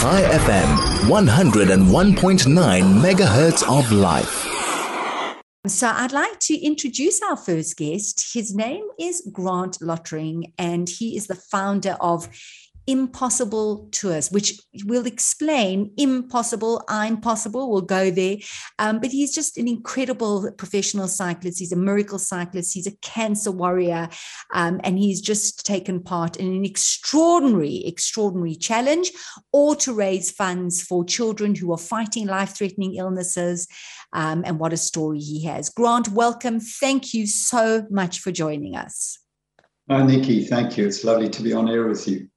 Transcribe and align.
Chai 0.00 0.22
FM, 0.22 0.68
101.9 1.08 3.02
megahertz 3.02 3.62
of 3.68 3.90
life. 3.90 4.46
So 5.66 5.88
I'd 5.88 6.12
like 6.12 6.38
to 6.38 6.56
introduce 6.56 7.20
our 7.20 7.36
first 7.36 7.76
guest. 7.76 8.32
His 8.32 8.54
name 8.54 8.84
is 9.00 9.28
Grant 9.32 9.82
Lottering, 9.82 10.52
and 10.56 10.88
he 10.88 11.16
is 11.16 11.26
the 11.26 11.34
founder 11.34 11.96
of 12.00 12.28
impossible 12.88 13.86
tours, 13.92 14.30
which 14.30 14.58
will 14.86 15.06
explain 15.06 15.92
impossible, 15.98 16.82
I'm 16.88 17.20
possible, 17.20 17.70
we'll 17.70 17.82
go 17.82 18.10
there. 18.10 18.38
Um, 18.78 18.98
but 18.98 19.10
he's 19.10 19.34
just 19.34 19.58
an 19.58 19.68
incredible 19.68 20.50
professional 20.52 21.06
cyclist. 21.06 21.58
He's 21.58 21.70
a 21.70 21.76
miracle 21.76 22.18
cyclist. 22.18 22.72
He's 22.72 22.86
a 22.86 22.96
cancer 23.02 23.50
warrior. 23.50 24.08
Um, 24.54 24.80
and 24.84 24.98
he's 24.98 25.20
just 25.20 25.66
taken 25.66 26.02
part 26.02 26.38
in 26.38 26.46
an 26.46 26.64
extraordinary, 26.64 27.86
extraordinary 27.86 28.56
challenge, 28.56 29.12
or 29.52 29.76
to 29.76 29.92
raise 29.92 30.30
funds 30.30 30.82
for 30.82 31.04
children 31.04 31.54
who 31.54 31.70
are 31.72 31.78
fighting 31.78 32.26
life 32.26 32.56
threatening 32.56 32.94
illnesses. 32.94 33.68
Um, 34.14 34.42
and 34.46 34.58
what 34.58 34.72
a 34.72 34.78
story 34.78 35.20
he 35.20 35.44
has. 35.44 35.68
Grant, 35.68 36.08
welcome. 36.08 36.58
Thank 36.58 37.12
you 37.12 37.26
so 37.26 37.86
much 37.90 38.20
for 38.20 38.32
joining 38.32 38.76
us. 38.76 39.18
Oh, 39.90 40.02
Nikki, 40.06 40.46
thank 40.46 40.78
you. 40.78 40.86
It's 40.86 41.04
lovely 41.04 41.28
to 41.28 41.42
be 41.42 41.52
on 41.52 41.68
air 41.68 41.86
with 41.86 42.08
you. 42.08 42.28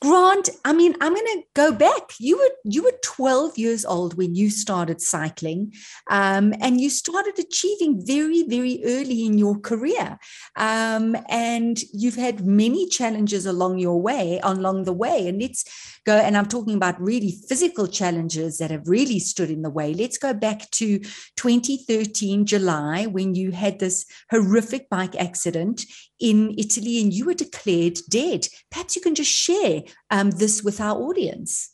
Grant, 0.00 0.50
I 0.64 0.72
mean, 0.72 0.94
I'm 1.00 1.14
going 1.14 1.24
to 1.24 1.42
go 1.54 1.72
back. 1.72 2.12
You 2.18 2.36
were 2.38 2.50
you 2.64 2.82
were 2.82 2.94
12 3.02 3.56
years 3.56 3.84
old 3.84 4.16
when 4.16 4.34
you 4.34 4.50
started 4.50 5.00
cycling, 5.00 5.72
um, 6.08 6.52
and 6.60 6.80
you 6.80 6.90
started 6.90 7.38
achieving 7.38 8.04
very 8.04 8.42
very 8.42 8.80
early 8.84 9.24
in 9.24 9.38
your 9.38 9.58
career, 9.58 10.18
um, 10.56 11.16
and 11.28 11.80
you've 11.92 12.16
had 12.16 12.46
many 12.46 12.86
challenges 12.88 13.46
along 13.46 13.78
your 13.78 14.00
way 14.00 14.40
along 14.42 14.84
the 14.84 14.92
way. 14.92 15.26
And 15.28 15.40
let's 15.40 15.64
go. 16.04 16.16
And 16.16 16.36
I'm 16.36 16.46
talking 16.46 16.74
about 16.74 17.00
really 17.00 17.32
physical 17.48 17.86
challenges 17.86 18.58
that 18.58 18.70
have 18.70 18.88
really 18.88 19.18
stood 19.18 19.50
in 19.50 19.62
the 19.62 19.70
way. 19.70 19.94
Let's 19.94 20.18
go 20.18 20.34
back 20.34 20.70
to 20.72 20.98
2013 21.36 22.46
July 22.46 23.06
when 23.06 23.34
you 23.34 23.50
had 23.52 23.78
this 23.78 24.06
horrific 24.30 24.88
bike 24.88 25.16
accident 25.16 25.84
in 26.20 26.54
Italy 26.58 27.00
and 27.00 27.12
you 27.12 27.26
were 27.26 27.34
declared 27.34 27.98
dead. 28.08 28.46
Perhaps 28.70 28.96
you 28.96 29.02
can 29.02 29.14
just 29.14 29.30
share 29.30 29.82
um, 30.10 30.30
this 30.30 30.62
with 30.62 30.80
our 30.80 30.96
audience. 30.96 31.70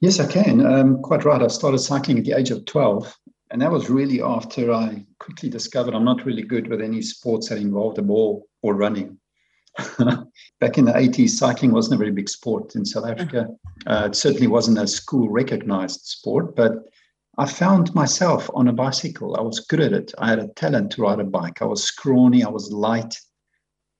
Yes, 0.00 0.20
I 0.20 0.30
can. 0.30 0.64
Um, 0.64 1.02
quite 1.02 1.24
right. 1.24 1.42
I 1.42 1.48
started 1.48 1.78
cycling 1.78 2.18
at 2.18 2.24
the 2.24 2.32
age 2.32 2.50
of 2.50 2.64
12. 2.64 3.14
And 3.50 3.62
that 3.62 3.70
was 3.70 3.88
really 3.88 4.20
after 4.20 4.72
I 4.72 5.04
quickly 5.20 5.48
discovered 5.48 5.94
I'm 5.94 6.04
not 6.04 6.24
really 6.24 6.42
good 6.42 6.66
with 6.66 6.80
any 6.80 7.00
sports 7.00 7.48
that 7.48 7.58
involve 7.58 7.94
the 7.94 8.02
ball 8.02 8.48
or 8.62 8.74
running. 8.74 9.18
Back 10.60 10.78
in 10.78 10.86
the 10.86 10.92
80s, 10.92 11.30
cycling 11.30 11.72
wasn't 11.72 11.96
a 11.96 11.98
very 11.98 12.12
big 12.12 12.28
sport 12.28 12.74
in 12.74 12.84
South 12.84 13.06
Africa. 13.06 13.48
Uh, 13.86 14.08
it 14.10 14.16
certainly 14.16 14.46
wasn't 14.46 14.78
a 14.78 14.86
school 14.86 15.28
recognized 15.28 16.00
sport, 16.02 16.56
but 16.56 16.84
I 17.38 17.46
found 17.46 17.94
myself 17.94 18.48
on 18.54 18.68
a 18.68 18.72
bicycle. 18.72 19.36
I 19.36 19.42
was 19.42 19.60
good 19.60 19.80
at 19.80 19.92
it. 19.92 20.14
I 20.18 20.30
had 20.30 20.38
a 20.38 20.48
talent 20.48 20.92
to 20.92 21.02
ride 21.02 21.20
a 21.20 21.24
bike. 21.24 21.60
I 21.60 21.66
was 21.66 21.84
scrawny, 21.84 22.42
I 22.42 22.48
was 22.48 22.72
light, 22.72 23.18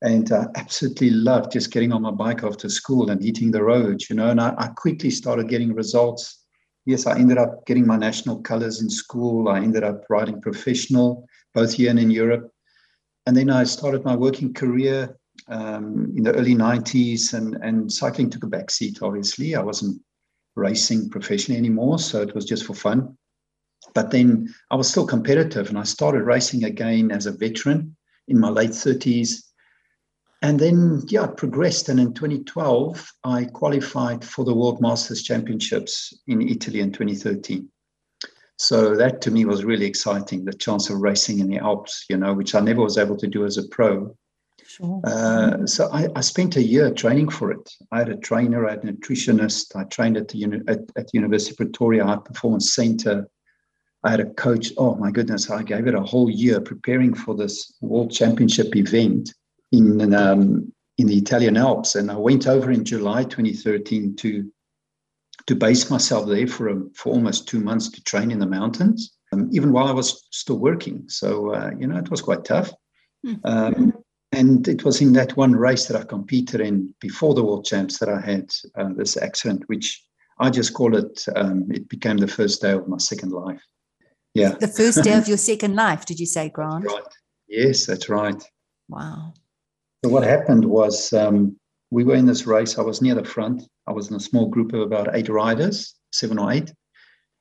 and 0.01 0.31
I 0.33 0.47
absolutely 0.57 1.11
loved 1.11 1.53
just 1.53 1.71
getting 1.71 1.93
on 1.93 2.03
my 2.03 2.11
bike 2.11 2.43
after 2.43 2.71
school 2.71 3.11
and 3.11 3.23
hitting 3.23 3.51
the 3.51 3.63
roads, 3.63 4.09
you 4.09 4.17
know. 4.17 4.31
And 4.31 4.41
I, 4.41 4.55
I, 4.57 4.69
quickly 4.69 5.11
started 5.11 5.49
getting 5.49 5.75
results. 5.75 6.45
Yes, 6.87 7.07
I 7.07 7.19
ended 7.19 7.37
up 7.37 7.67
getting 7.67 7.87
my 7.87 7.97
national 7.97 8.41
colors 8.41 8.81
in 8.81 8.89
school. 8.89 9.49
I 9.49 9.59
ended 9.59 9.85
up 9.85 10.05
riding 10.09 10.41
professional, 10.41 11.27
both 11.53 11.75
here 11.75 11.91
and 11.91 11.99
in 11.99 12.11
Europe. 12.11 12.51
And 13.27 13.37
then 13.37 13.51
I 13.51 13.65
started 13.65 14.05
my 14.05 14.17
working 14.17 14.55
career 14.55 15.15
um, 15.49 16.13
in 16.17 16.23
the 16.23 16.33
early 16.35 16.55
90s, 16.55 17.35
and, 17.35 17.57
and 17.63 17.93
cycling 17.93 18.31
took 18.31 18.45
a 18.45 18.49
back 18.49 18.71
seat, 18.71 18.99
obviously. 19.03 19.55
I 19.55 19.63
wasn't 19.63 20.01
racing 20.55 21.11
professionally 21.11 21.59
anymore, 21.59 21.99
so 21.99 22.23
it 22.23 22.35
was 22.35 22.45
just 22.45 22.65
for 22.65 22.75
fun. 22.75 23.17
But 23.95 24.11
then 24.11 24.53
I 24.71 24.77
was 24.77 24.89
still 24.91 25.07
competitive, 25.07 25.69
and 25.69 25.79
I 25.79 25.85
started 25.85 26.23
racing 26.23 26.65
again 26.65 27.11
as 27.11 27.27
a 27.27 27.33
veteran 27.33 27.97
in 28.29 28.41
my 28.41 28.49
late 28.49 28.71
30s 28.71 29.47
and 30.43 30.61
then 30.61 31.03
yeah 31.09 31.25
it 31.25 31.37
progressed 31.37 31.89
and 31.89 31.99
in 31.99 32.13
2012 32.13 33.13
i 33.25 33.45
qualified 33.45 34.25
for 34.25 34.45
the 34.45 34.55
world 34.55 34.81
masters 34.81 35.23
championships 35.23 36.13
in 36.27 36.43
italy 36.43 36.81
in 36.81 36.93
2013 36.93 37.69
so 38.59 38.95
that 38.97 39.21
to 39.21 39.31
me 39.31 39.45
was 39.45 39.65
really 39.65 39.87
exciting 39.87 40.45
the 40.45 40.53
chance 40.53 40.91
of 40.91 41.01
racing 41.01 41.39
in 41.39 41.49
the 41.49 41.59
alps 41.59 42.05
you 42.09 42.17
know 42.17 42.35
which 42.35 42.55
i 42.55 42.61
never 42.61 42.83
was 42.83 42.99
able 42.99 43.17
to 43.17 43.27
do 43.27 43.45
as 43.45 43.57
a 43.57 43.69
pro 43.69 44.15
sure. 44.77 45.01
Uh, 45.05 45.67
so 45.67 45.89
I, 45.93 46.09
I, 46.15 46.21
spent 46.21 46.57
a 46.57 46.63
year 46.63 46.91
training 46.93 47.29
for 47.31 47.51
it 47.51 47.71
i 47.93 47.99
had 47.99 48.09
a 48.09 48.17
trainer 48.17 48.67
i 48.67 48.73
had 48.73 48.85
a 48.85 48.93
nutritionist 48.93 49.75
i 49.75 49.85
trained 49.85 50.17
at 50.17 50.29
the 50.29 50.39
uni- 50.39 50.63
at, 50.69 50.81
at 50.97 51.15
university 51.15 51.53
of 51.53 51.57
pretoria 51.59 52.05
high 52.05 52.17
performance 52.17 52.75
center 52.75 53.27
I 54.07 54.11
had 54.11 54.21
a 54.21 54.31
coach. 54.35 54.73
Oh 54.77 54.95
my 54.95 55.11
goodness, 55.11 55.51
I 55.51 55.65
gave 55.65 55.89
it 55.89 55.95
a 55.95 56.01
whole 56.01 56.31
year 56.31 56.61
preparing 56.61 57.13
for 57.13 57.35
this 57.35 57.75
world 57.81 58.13
championship 58.13 58.77
event 58.77 59.35
in 59.73 60.15
um, 60.15 60.73
in 60.99 61.09
the 61.09 61.19
Italian 61.19 61.57
Alps, 61.57 61.97
and 61.97 62.09
I 62.11 62.17
went 62.17 62.47
over 62.47 62.71
in 62.71 62.85
July 62.85 63.25
2013 63.25 64.15
to 64.17 64.51
to 65.49 65.55
base 65.57 65.91
myself 65.91 66.29
there 66.29 66.47
for 66.47 66.69
a, 66.69 66.81
for 66.95 67.13
almost 67.13 67.49
two 67.49 67.61
months 67.61 67.89
to 67.91 68.03
train 68.05 68.31
in 68.31 68.39
the 68.39 68.47
mountains, 68.47 69.17
um, 69.33 69.49
even 69.53 69.73
while 69.73 69.89
I 69.89 69.93
was 69.93 70.27
still 70.31 70.59
working. 70.59 71.09
So 71.09 71.53
uh, 71.53 71.73
you 71.77 71.89
know, 71.89 71.99
it 71.99 72.11
was 72.11 72.23
quite 72.23 72.45
tough. 72.45 72.73
Mm-hmm. 73.25 73.41
Um, 73.45 73.93
and 74.37 74.69
it 74.69 74.85
was 74.85 75.01
in 75.01 75.15
that 75.15 75.35
one 75.37 75.53
race 75.53 75.87
that 75.87 75.97
I 75.97 76.05
competed 76.05 76.61
in 76.61 76.95
before 77.01 77.35
the 77.35 77.43
World 77.43 77.65
Champs 77.65 77.99
that 77.99 78.11
I 78.11 78.21
had 78.21 78.53
uh, 78.77 78.91
this 78.95 79.17
accident, 79.17 79.65
which 79.69 80.05
I 80.39 80.51
just 80.51 80.75
call 80.75 80.95
it. 80.95 81.25
Um, 81.35 81.67
it 81.73 81.89
became 81.89 82.19
the 82.19 82.29
first 82.29 82.61
day 82.61 82.73
of 82.73 82.87
my 82.87 82.99
second 82.99 83.33
life. 83.33 83.63
Yeah, 84.35 84.51
the 84.61 84.69
first 84.69 85.03
day 85.03 85.17
of 85.17 85.27
your 85.27 85.39
second 85.51 85.75
life. 85.75 86.05
Did 86.05 86.21
you 86.21 86.27
say, 86.27 86.51
Grant? 86.51 86.85
Right. 86.85 87.03
Yes, 87.49 87.87
that's 87.87 88.11
right. 88.11 88.43
Wow. 88.89 89.33
So 90.05 90.11
what 90.11 90.23
happened 90.23 90.67
was 90.67 91.15
um, 91.15 91.57
we 91.91 92.05
were 92.05 92.15
in 92.15 92.27
this 92.27 92.47
race. 92.47 92.79
I 92.79 92.83
was 92.83 93.01
near 93.01 93.15
the 93.15 93.25
front. 93.25 93.63
I 93.87 93.93
was 93.93 94.11
in 94.11 94.17
a 94.17 94.21
small 94.21 94.47
group 94.47 94.75
of 94.75 94.83
about 94.83 95.17
eight 95.17 95.31
riders, 95.31 95.95
seven 96.13 96.39
or 96.39 96.53
eight, 96.53 96.71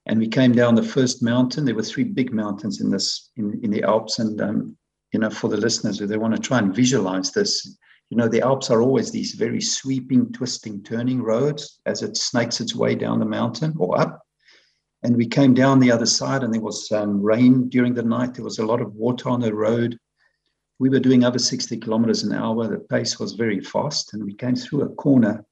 and 0.06 0.18
we 0.18 0.30
came 0.30 0.54
down 0.54 0.76
the 0.76 0.84
first 0.84 1.22
mountain. 1.22 1.66
There 1.66 1.76
were 1.76 1.84
three 1.84 2.06
big 2.06 2.32
mountains 2.32 2.80
in 2.80 2.90
this 2.90 3.32
in, 3.36 3.60
in 3.62 3.72
the 3.72 3.84
Alps, 3.84 4.20
and 4.20 4.40
um, 4.40 4.78
you 5.12 5.20
know, 5.20 5.30
for 5.30 5.50
the 5.50 5.58
listeners, 5.58 6.02
if 6.02 6.10
they 6.10 6.18
want 6.18 6.36
to 6.36 6.42
try 6.42 6.60
and 6.60 6.76
visualize 6.76 7.32
this, 7.32 7.78
you 8.10 8.18
know, 8.18 8.28
the 8.28 8.42
Alps 8.42 8.70
are 8.70 8.82
always 8.82 9.12
these 9.12 9.34
very 9.34 9.62
sweeping, 9.62 10.32
twisting, 10.32 10.84
turning 10.84 11.22
roads 11.22 11.80
as 11.86 12.04
it 12.04 12.18
snakes 12.18 12.62
its 12.62 12.76
way 12.76 12.96
down 12.96 13.20
the 13.20 13.26
mountain 13.26 13.74
or 13.78 14.00
up. 14.00 14.22
And 15.04 15.16
we 15.16 15.28
came 15.28 15.54
down 15.54 15.80
the 15.80 15.92
other 15.92 16.06
side, 16.06 16.44
and 16.44 16.54
there 16.54 16.62
was 16.62 16.92
um, 16.92 17.22
rain 17.22 17.70
during 17.70 17.94
the 17.94 18.04
night. 18.04 18.34
There 18.34 18.44
was 18.44 18.60
a 18.60 18.66
lot 18.66 18.82
of 18.82 18.94
water 18.96 19.30
on 19.30 19.40
the 19.40 19.54
road 19.54 19.98
we 20.80 20.90
were 20.90 21.00
doing 21.00 21.24
over 21.24 21.40
60 21.40 21.78
kilometers 21.78 22.24
an 22.24 22.34
hour. 22.34 22.68
The 22.68 22.80
pace 22.80 23.20
was 23.20 23.34
very 23.34 23.62
fast, 23.62 24.14
and 24.14 24.24
we 24.24 24.34
came 24.34 24.56
through 24.56 24.84
a 24.84 24.90
corner. 24.90 25.46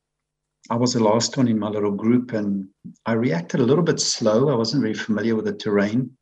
I 0.69 0.75
was 0.75 0.94
the 0.94 1.03
last 1.03 1.38
one 1.38 1.47
in 1.47 1.59
my 1.59 1.69
little 1.69 1.92
group, 1.92 2.34
and 2.34 2.68
I 3.06 3.13
reacted 3.13 3.59
a 3.59 3.66
little 3.66 3.84
bit 3.84 4.00
slow. 4.00 4.50
I 4.50 4.56
wasn't 4.56 4.81
very 4.81 4.94
familiar 4.94 5.36
with 5.36 5.46
the 5.46 5.53
terrain. 5.53 6.18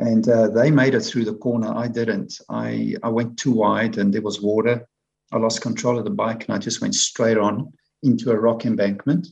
And 0.00 0.28
uh, 0.28 0.48
they 0.48 0.70
made 0.70 0.94
it 0.94 1.02
through 1.02 1.26
the 1.26 1.34
corner. 1.34 1.72
I 1.72 1.86
didn't. 1.86 2.40
I, 2.48 2.96
I 3.02 3.08
went 3.08 3.38
too 3.38 3.52
wide, 3.52 3.98
and 3.98 4.12
there 4.12 4.22
was 4.22 4.40
water. 4.40 4.88
I 5.32 5.36
lost 5.36 5.60
control 5.60 5.98
of 5.98 6.04
the 6.04 6.10
bike, 6.10 6.46
and 6.46 6.54
I 6.54 6.58
just 6.58 6.80
went 6.80 6.94
straight 6.94 7.38
on 7.38 7.72
into 8.02 8.32
a 8.32 8.40
rock 8.40 8.66
embankment. 8.66 9.28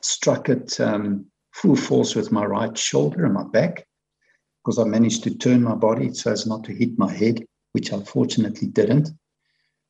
Struck 0.00 0.48
it 0.48 0.80
um, 0.80 1.26
full 1.52 1.76
force 1.76 2.16
with 2.16 2.32
my 2.32 2.44
right 2.44 2.76
shoulder 2.76 3.24
and 3.24 3.34
my 3.34 3.44
back 3.44 3.86
because 4.64 4.78
I 4.78 4.84
managed 4.84 5.22
to 5.24 5.34
turn 5.34 5.62
my 5.62 5.74
body 5.74 6.14
so 6.14 6.32
as 6.32 6.46
not 6.46 6.64
to 6.64 6.72
hit 6.72 6.98
my 6.98 7.12
head 7.12 7.44
which 7.72 7.90
unfortunately 7.90 8.68
didn't. 8.68 9.10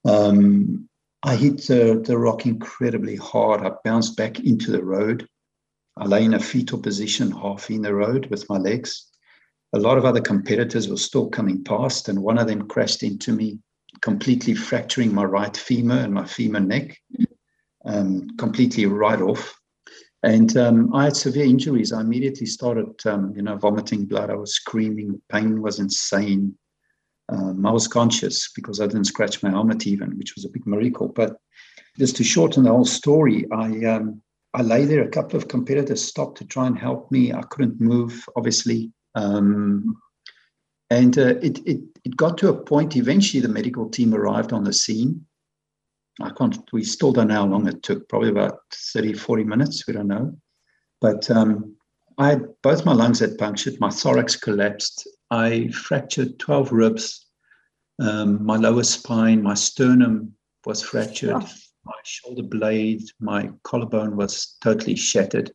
Um, 0.04 0.88
I 1.22 1.36
hit 1.36 1.66
the, 1.66 2.02
the 2.04 2.18
rock 2.18 2.46
incredibly 2.46 3.16
hard. 3.16 3.64
I 3.64 3.72
bounced 3.84 4.16
back 4.16 4.40
into 4.40 4.72
the 4.72 4.82
road. 4.82 5.28
I 5.96 6.06
lay 6.06 6.24
in 6.24 6.34
a 6.34 6.40
fetal 6.40 6.78
position, 6.78 7.30
half 7.30 7.70
in 7.70 7.82
the 7.82 7.94
road 7.94 8.26
with 8.30 8.48
my 8.48 8.56
legs. 8.56 9.08
A 9.74 9.78
lot 9.78 9.98
of 9.98 10.04
other 10.04 10.20
competitors 10.20 10.88
were 10.88 10.96
still 10.96 11.28
coming 11.28 11.64
past, 11.64 12.08
and 12.08 12.22
one 12.22 12.38
of 12.38 12.46
them 12.46 12.68
crashed 12.68 13.02
into 13.02 13.32
me, 13.32 13.58
completely 14.00 14.54
fracturing 14.54 15.14
my 15.14 15.24
right 15.24 15.56
femur 15.56 15.98
and 15.98 16.12
my 16.12 16.26
femur 16.26 16.60
neck, 16.60 16.96
um, 17.84 18.28
completely 18.36 18.86
right 18.86 19.20
off. 19.20 19.54
And 20.22 20.56
um, 20.56 20.94
I 20.94 21.04
had 21.04 21.16
severe 21.16 21.44
injuries. 21.44 21.92
I 21.92 22.00
immediately 22.00 22.46
started, 22.46 22.94
um, 23.06 23.32
you 23.34 23.42
know, 23.42 23.56
vomiting 23.56 24.04
blood. 24.04 24.30
I 24.30 24.36
was 24.36 24.54
screaming. 24.54 25.20
Pain 25.28 25.60
was 25.60 25.80
insane 25.80 26.56
um, 27.32 27.64
I 27.64 27.70
was 27.70 27.88
conscious 27.88 28.50
because 28.52 28.80
I 28.80 28.86
didn't 28.86 29.06
scratch 29.06 29.42
my 29.42 29.50
helmet 29.50 29.86
even, 29.86 30.16
which 30.18 30.34
was 30.34 30.44
a 30.44 30.50
big 30.50 30.66
miracle. 30.66 31.08
But 31.08 31.36
just 31.98 32.16
to 32.16 32.24
shorten 32.24 32.64
the 32.64 32.70
whole 32.70 32.84
story, 32.84 33.46
I 33.52 33.84
um, 33.84 34.22
I 34.54 34.62
lay 34.62 34.84
there. 34.84 35.02
A 35.02 35.08
couple 35.08 35.36
of 35.36 35.48
competitors 35.48 36.04
stopped 36.04 36.38
to 36.38 36.44
try 36.44 36.66
and 36.66 36.78
help 36.78 37.10
me. 37.10 37.32
I 37.32 37.42
couldn't 37.42 37.80
move, 37.80 38.24
obviously, 38.36 38.92
um, 39.14 39.96
and 40.90 41.18
uh, 41.18 41.36
it, 41.42 41.58
it 41.66 41.80
it 42.04 42.16
got 42.16 42.38
to 42.38 42.48
a 42.48 42.64
point. 42.64 42.96
Eventually, 42.96 43.40
the 43.40 43.48
medical 43.48 43.88
team 43.88 44.14
arrived 44.14 44.52
on 44.52 44.64
the 44.64 44.72
scene, 44.72 45.24
I 46.20 46.30
can't, 46.30 46.58
we 46.72 46.84
still 46.84 47.12
don't 47.12 47.28
know 47.28 47.34
how 47.34 47.46
long 47.46 47.68
it 47.68 47.82
took, 47.82 48.08
probably 48.08 48.28
about 48.28 48.60
30, 48.72 49.14
40 49.14 49.44
minutes. 49.44 49.86
We 49.86 49.94
don't 49.94 50.08
know. 50.08 50.36
But 51.00 51.30
um, 51.30 51.76
I 52.18 52.30
had 52.30 52.44
both 52.62 52.84
my 52.84 52.92
lungs 52.92 53.20
had 53.20 53.38
punctured, 53.38 53.80
my 53.80 53.90
thorax 53.90 54.36
collapsed. 54.36 55.08
I 55.30 55.68
fractured 55.68 56.38
12 56.38 56.72
ribs, 56.72 57.26
um, 57.98 58.44
my 58.44 58.56
lower 58.56 58.82
spine, 58.82 59.42
my 59.42 59.54
sternum 59.54 60.34
was 60.66 60.82
fractured, 60.82 61.30
oh. 61.34 61.48
my 61.84 61.94
shoulder 62.04 62.42
blade, 62.42 63.02
my 63.18 63.50
collarbone 63.64 64.16
was 64.16 64.56
totally 64.60 64.94
shattered. 64.94 65.50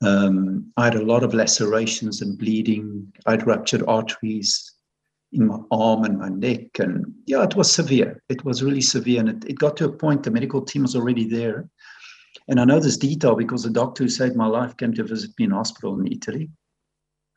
Um, 0.00 0.72
I 0.76 0.84
had 0.84 0.94
a 0.94 1.04
lot 1.04 1.24
of 1.24 1.34
lacerations 1.34 2.22
and 2.22 2.38
bleeding. 2.38 3.12
I 3.26 3.32
had 3.32 3.46
ruptured 3.46 3.82
arteries 3.88 4.74
in 5.32 5.46
my 5.46 5.58
arm 5.70 6.04
and 6.04 6.18
my 6.18 6.28
neck. 6.28 6.78
And 6.78 7.12
yeah, 7.26 7.42
it 7.42 7.56
was 7.56 7.72
severe. 7.72 8.22
It 8.28 8.44
was 8.44 8.62
really 8.62 8.80
severe. 8.80 9.20
And 9.20 9.28
it, 9.28 9.44
it 9.44 9.58
got 9.58 9.76
to 9.78 9.86
a 9.86 9.92
point 9.92 10.22
the 10.22 10.30
medical 10.30 10.62
team 10.62 10.82
was 10.82 10.96
already 10.96 11.28
there. 11.28 11.68
And 12.48 12.60
I 12.60 12.64
know 12.64 12.80
this 12.80 12.96
detail 12.96 13.34
because 13.34 13.62
the 13.62 13.70
doctor 13.70 14.04
who 14.04 14.08
saved 14.08 14.36
my 14.36 14.46
life 14.46 14.76
came 14.76 14.94
to 14.94 15.04
visit 15.04 15.30
me 15.38 15.46
in 15.46 15.50
hospital 15.50 15.98
in 16.00 16.10
Italy. 16.10 16.50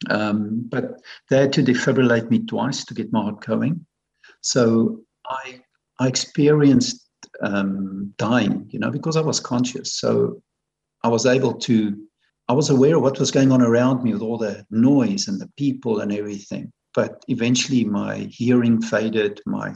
Um, 0.09 0.65
but 0.69 1.01
they 1.29 1.37
had 1.37 1.53
to 1.53 1.63
defibrillate 1.63 2.29
me 2.29 2.45
twice 2.45 2.85
to 2.85 2.93
get 2.93 3.11
my 3.11 3.21
heart 3.21 3.45
going. 3.45 3.85
So 4.41 5.01
I, 5.27 5.61
I 5.99 6.07
experienced 6.07 7.07
um, 7.41 8.13
dying, 8.17 8.67
you 8.69 8.79
know, 8.79 8.89
because 8.89 9.17
I 9.17 9.21
was 9.21 9.39
conscious. 9.39 9.95
So 9.95 10.41
I 11.03 11.09
was 11.09 11.25
able 11.25 11.53
to, 11.55 11.97
I 12.51 12.53
was 12.53 12.69
aware 12.69 12.97
of 12.97 13.01
what 13.01 13.19
was 13.19 13.31
going 13.31 13.51
on 13.51 13.61
around 13.61 14.03
me 14.03 14.13
with 14.13 14.21
all 14.21 14.37
the 14.37 14.65
noise 14.69 15.27
and 15.27 15.39
the 15.39 15.49
people 15.57 16.01
and 16.01 16.11
everything 16.11 16.71
but 16.93 17.23
eventually 17.27 17.83
my 17.83 18.17
hearing 18.29 18.81
faded, 18.81 19.39
my 19.45 19.75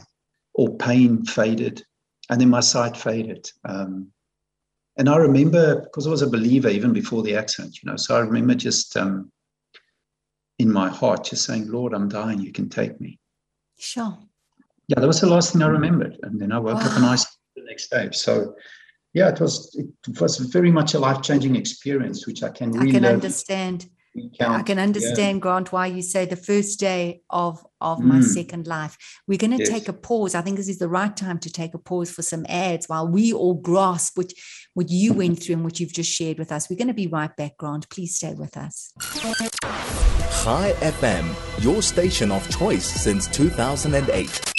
or 0.54 0.76
pain 0.76 1.24
faded, 1.24 1.84
and 2.30 2.40
then 2.40 2.50
my 2.50 2.60
sight 2.60 2.96
faded. 2.96 3.50
Um, 3.64 4.08
and 4.96 5.08
I 5.08 5.16
remember 5.16 5.82
because 5.82 6.06
I 6.06 6.10
was 6.10 6.22
a 6.22 6.30
believer 6.30 6.68
even 6.68 6.92
before 6.92 7.22
the 7.22 7.36
accident, 7.36 7.82
you 7.82 7.90
know. 7.90 7.96
So 7.96 8.16
I 8.16 8.20
remember 8.20 8.54
just 8.54 8.96
um, 8.96 9.30
in 10.58 10.72
my 10.72 10.88
heart 10.88 11.24
just 11.24 11.44
saying, 11.44 11.70
"Lord, 11.70 11.92
I'm 11.92 12.08
dying. 12.08 12.40
You 12.40 12.52
can 12.52 12.68
take 12.68 13.00
me." 13.00 13.18
Sure. 13.78 14.16
Yeah, 14.88 15.00
that 15.00 15.06
was 15.06 15.20
the 15.20 15.26
last 15.26 15.52
thing 15.52 15.62
I 15.62 15.68
remembered, 15.68 16.18
and 16.22 16.40
then 16.40 16.52
I 16.52 16.58
woke 16.58 16.76
wow. 16.76 16.86
up 16.86 16.96
and 16.96 17.04
I 17.04 17.16
the 17.16 17.62
next 17.64 17.90
day. 17.90 18.08
So 18.12 18.54
yeah, 19.16 19.30
it 19.30 19.40
was 19.40 19.74
it 19.74 20.20
was 20.20 20.36
very 20.36 20.70
much 20.70 20.92
a 20.92 20.98
life 20.98 21.22
changing 21.22 21.56
experience, 21.56 22.26
which 22.26 22.42
I 22.42 22.50
can 22.50 22.70
really 22.70 22.90
I 22.90 22.92
can 22.92 23.04
understand. 23.06 23.88
I 24.40 24.62
can 24.62 24.78
understand, 24.78 25.36
yeah. 25.36 25.40
Grant, 25.40 25.72
why 25.72 25.86
you 25.86 26.00
say 26.00 26.24
the 26.24 26.36
first 26.36 26.78
day 26.80 27.22
of 27.30 27.64
of 27.80 27.98
mm. 27.98 28.04
my 28.04 28.20
second 28.20 28.66
life. 28.66 28.98
We're 29.26 29.38
going 29.38 29.52
to 29.52 29.58
yes. 29.58 29.70
take 29.70 29.88
a 29.88 29.94
pause. 29.94 30.34
I 30.34 30.42
think 30.42 30.58
this 30.58 30.68
is 30.68 30.78
the 30.78 30.88
right 30.88 31.14
time 31.16 31.38
to 31.40 31.50
take 31.50 31.72
a 31.72 31.78
pause 31.78 32.10
for 32.10 32.20
some 32.20 32.44
ads 32.46 32.90
while 32.90 33.08
we 33.08 33.32
all 33.32 33.54
grasp 33.54 34.18
what 34.18 34.32
what 34.74 34.90
you 34.90 35.14
went 35.14 35.42
through 35.42 35.54
and 35.54 35.64
what 35.64 35.80
you've 35.80 35.94
just 35.94 36.10
shared 36.10 36.38
with 36.38 36.52
us. 36.52 36.68
We're 36.68 36.76
going 36.76 36.88
to 36.88 36.94
be 36.94 37.06
right 37.06 37.34
back, 37.36 37.56
Grant. 37.56 37.88
Please 37.88 38.16
stay 38.16 38.34
with 38.34 38.58
us. 38.58 38.92
Chai 40.42 40.74
FM, 40.80 41.64
your 41.64 41.80
station 41.80 42.30
of 42.30 42.46
choice 42.50 42.84
since 42.84 43.28
2008. 43.28 44.55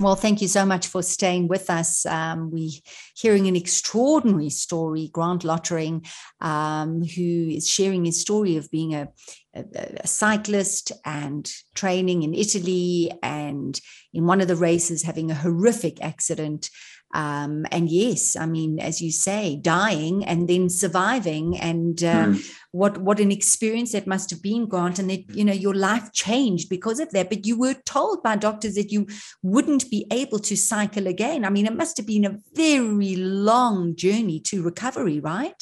Well, 0.00 0.16
thank 0.16 0.40
you 0.40 0.48
so 0.48 0.64
much 0.64 0.86
for 0.86 1.02
staying 1.02 1.48
with 1.48 1.68
us. 1.68 2.06
Um, 2.06 2.50
we 2.50 2.82
hearing 3.14 3.48
an 3.48 3.54
extraordinary 3.54 4.48
story, 4.48 5.10
Grant 5.12 5.44
Lottering, 5.44 6.06
um, 6.40 7.02
who 7.02 7.48
is 7.50 7.68
sharing 7.68 8.06
his 8.06 8.18
story 8.18 8.56
of 8.56 8.70
being 8.70 8.94
a, 8.94 9.08
a, 9.54 9.62
a, 9.98 10.06
cyclist 10.06 10.90
and 11.04 11.52
training 11.74 12.22
in 12.22 12.32
Italy, 12.32 13.12
and 13.22 13.78
in 14.14 14.24
one 14.24 14.40
of 14.40 14.48
the 14.48 14.56
races 14.56 15.02
having 15.02 15.30
a 15.30 15.34
horrific 15.34 16.02
accident 16.02 16.70
um, 17.12 17.66
and 17.72 17.90
yes, 17.90 18.36
I 18.36 18.46
mean, 18.46 18.78
as 18.78 19.02
you 19.02 19.10
say, 19.10 19.56
dying 19.56 20.24
and 20.24 20.48
then 20.48 20.68
surviving, 20.68 21.58
and 21.58 22.02
uh, 22.04 22.26
mm. 22.26 22.52
what 22.70 22.98
what 22.98 23.18
an 23.18 23.32
experience 23.32 23.92
that 23.92 24.06
must 24.06 24.30
have 24.30 24.42
been, 24.42 24.66
Grant, 24.66 25.00
and 25.00 25.10
that 25.10 25.28
you 25.34 25.44
know 25.44 25.52
your 25.52 25.74
life 25.74 26.12
changed 26.12 26.68
because 26.68 27.00
of 27.00 27.10
that. 27.10 27.28
But 27.28 27.46
you 27.46 27.58
were 27.58 27.74
told 27.84 28.22
by 28.22 28.36
doctors 28.36 28.76
that 28.76 28.92
you 28.92 29.08
wouldn't 29.42 29.90
be 29.90 30.06
able 30.12 30.38
to 30.38 30.56
cycle 30.56 31.08
again. 31.08 31.44
I 31.44 31.50
mean, 31.50 31.66
it 31.66 31.76
must 31.76 31.96
have 31.96 32.06
been 32.06 32.24
a 32.24 32.38
very 32.54 33.16
long 33.16 33.96
journey 33.96 34.38
to 34.46 34.62
recovery, 34.62 35.18
right? 35.18 35.60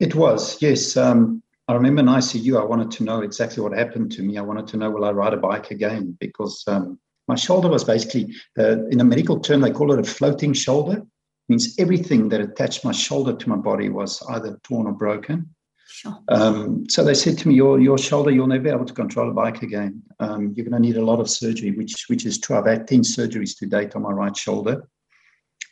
It 0.00 0.14
was, 0.14 0.60
yes. 0.60 0.98
Um, 0.98 1.42
I 1.68 1.72
remember 1.72 2.00
in 2.00 2.06
ICU, 2.06 2.60
I 2.60 2.64
wanted 2.64 2.90
to 2.92 3.04
know 3.04 3.22
exactly 3.22 3.62
what 3.62 3.72
happened 3.72 4.12
to 4.12 4.22
me. 4.22 4.36
I 4.36 4.42
wanted 4.42 4.66
to 4.68 4.76
know 4.76 4.90
will 4.90 5.06
I 5.06 5.10
ride 5.12 5.32
a 5.32 5.38
bike 5.38 5.70
again 5.70 6.16
because 6.20 6.62
um, 6.68 6.98
my 7.28 7.34
shoulder 7.34 7.68
was 7.68 7.84
basically, 7.84 8.34
uh, 8.58 8.86
in 8.88 9.00
a 9.00 9.04
medical 9.04 9.40
term, 9.40 9.60
they 9.60 9.70
call 9.70 9.92
it 9.92 9.98
a 9.98 10.04
floating 10.04 10.52
shoulder. 10.52 10.98
It 10.98 11.04
means 11.48 11.74
everything 11.78 12.28
that 12.30 12.40
attached 12.40 12.84
my 12.84 12.92
shoulder 12.92 13.34
to 13.34 13.48
my 13.48 13.56
body 13.56 13.88
was 13.88 14.22
either 14.30 14.58
torn 14.62 14.86
or 14.86 14.92
broken. 14.92 15.54
Sure. 15.88 16.18
Um, 16.28 16.88
so 16.88 17.04
they 17.04 17.14
said 17.14 17.38
to 17.38 17.48
me, 17.48 17.54
your, 17.54 17.80
your 17.80 17.98
shoulder, 17.98 18.30
you'll 18.30 18.46
never 18.46 18.64
be 18.64 18.70
able 18.70 18.84
to 18.84 18.92
control 18.92 19.30
a 19.30 19.34
bike 19.34 19.62
again. 19.62 20.02
Um, 20.18 20.52
you're 20.54 20.66
going 20.66 20.80
to 20.82 20.86
need 20.86 20.96
a 20.96 21.04
lot 21.04 21.20
of 21.20 21.30
surgery, 21.30 21.70
which, 21.70 22.04
which 22.08 22.26
is 22.26 22.38
true. 22.38 22.56
I've 22.56 22.66
had 22.66 22.88
10 22.88 23.00
surgeries 23.00 23.56
to 23.58 23.66
date 23.66 23.94
on 23.94 24.02
my 24.02 24.10
right 24.10 24.36
shoulder. 24.36 24.88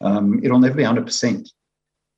Um, 0.00 0.40
it'll 0.42 0.60
never 0.60 0.74
be 0.74 0.82
100%. 0.82 1.48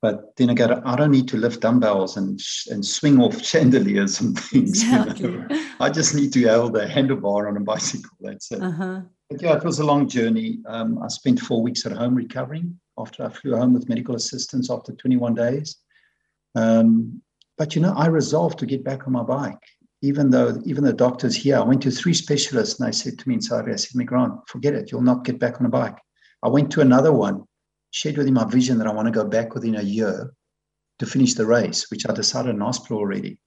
But 0.01 0.35
then 0.37 0.49
again, 0.51 0.71
I 0.85 0.95
don't 0.95 1.11
need 1.11 1.27
to 1.29 1.37
lift 1.37 1.61
dumbbells 1.61 2.17
and 2.17 2.39
and 2.69 2.85
swing 2.85 3.19
off 3.19 3.43
chandeliers 3.51 4.21
and 4.21 4.39
things. 4.39 4.83
Exactly. 4.83 5.31
You 5.31 5.37
know? 5.39 5.65
I 5.79 5.89
just 5.89 6.13
need 6.13 6.31
to 6.33 6.43
hold 6.47 6.77
a 6.77 6.87
handlebar 6.87 7.47
on 7.47 7.57
a 7.57 7.61
bicycle. 7.61 8.15
That's 8.21 8.51
it. 8.51 8.61
Uh-huh. 8.61 9.01
Yeah, 9.29 9.57
it 9.57 9.63
was 9.63 9.79
a 9.79 9.85
long 9.85 10.07
journey. 10.07 10.59
Um, 10.67 10.99
I 11.03 11.09
spent 11.09 11.39
four 11.39 11.61
weeks 11.61 11.85
at 11.85 11.91
home 11.91 12.15
recovering 12.15 12.79
after 12.97 13.25
I 13.25 13.29
flew 13.29 13.57
home 13.57 13.73
with 13.73 13.89
medical 13.89 14.15
assistance 14.15 14.71
after 14.71 14.93
21 14.93 15.35
days. 15.35 15.77
Um, 16.55 17.21
but 17.57 17.75
you 17.75 17.81
know, 17.81 17.93
I 17.93 18.07
resolved 18.07 18.57
to 18.59 18.65
get 18.65 18.85
back 18.85 19.05
on 19.05 19.13
my 19.13 19.23
bike, 19.23 19.61
even 20.01 20.29
though 20.29 20.61
even 20.65 20.83
the 20.83 20.93
doctors 20.93 21.35
here. 21.35 21.57
I 21.57 21.63
went 21.63 21.81
to 21.83 21.91
three 21.91 22.13
specialists, 22.13 22.79
and 22.79 22.87
they 22.87 22.93
said 22.93 23.19
to 23.19 23.27
me 23.27 23.35
in 23.35 23.41
Saudi, 23.41 23.73
I 23.73 23.75
said, 23.75 24.05
"Grant, 24.07 24.47
forget 24.47 24.73
it. 24.73 24.91
You'll 24.91 25.01
not 25.01 25.25
get 25.25 25.39
back 25.39 25.59
on 25.59 25.65
a 25.65 25.69
bike." 25.69 25.97
I 26.41 26.47
went 26.47 26.71
to 26.71 26.81
another 26.81 27.11
one, 27.11 27.43
shared 27.91 28.17
with 28.17 28.27
him 28.27 28.35
my 28.35 28.45
vision 28.45 28.77
that 28.77 28.87
I 28.87 28.93
want 28.93 29.07
to 29.07 29.11
go 29.11 29.25
back 29.25 29.53
within 29.53 29.75
a 29.75 29.81
year 29.81 30.31
to 30.99 31.05
finish 31.05 31.33
the 31.33 31.45
race, 31.45 31.91
which 31.91 32.07
I 32.07 32.13
decided 32.13 32.55
in 32.55 32.61
hospital 32.61 32.97
already. 32.99 33.39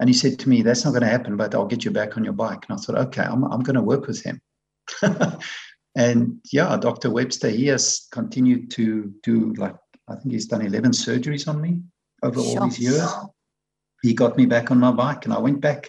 And 0.00 0.08
he 0.08 0.14
said 0.14 0.38
to 0.38 0.48
me, 0.48 0.62
"That's 0.62 0.84
not 0.86 0.92
going 0.92 1.02
to 1.02 1.08
happen, 1.08 1.36
but 1.36 1.54
I'll 1.54 1.66
get 1.66 1.84
you 1.84 1.90
back 1.90 2.16
on 2.16 2.24
your 2.24 2.32
bike." 2.32 2.64
And 2.68 2.78
I 2.78 2.80
thought, 2.80 3.06
"Okay, 3.08 3.22
I'm, 3.22 3.44
I'm 3.44 3.62
going 3.62 3.76
to 3.76 3.82
work 3.82 4.06
with 4.06 4.22
him." 4.22 4.40
and 5.96 6.38
yeah, 6.52 6.76
Dr. 6.76 7.10
Webster, 7.10 7.48
he 7.48 7.66
has 7.66 8.06
continued 8.12 8.70
to 8.72 9.12
do 9.22 9.52
like, 9.54 9.76
I 10.08 10.16
think 10.16 10.32
he's 10.32 10.46
done 10.46 10.62
11 10.62 10.92
surgeries 10.92 11.48
on 11.48 11.60
me 11.60 11.82
over 12.22 12.40
all 12.40 12.64
these 12.64 12.78
years. 12.78 13.08
He 14.02 14.14
got 14.14 14.36
me 14.36 14.46
back 14.46 14.70
on 14.70 14.78
my 14.78 14.90
bike 14.90 15.24
and 15.24 15.34
I 15.34 15.38
went 15.38 15.60
back 15.60 15.88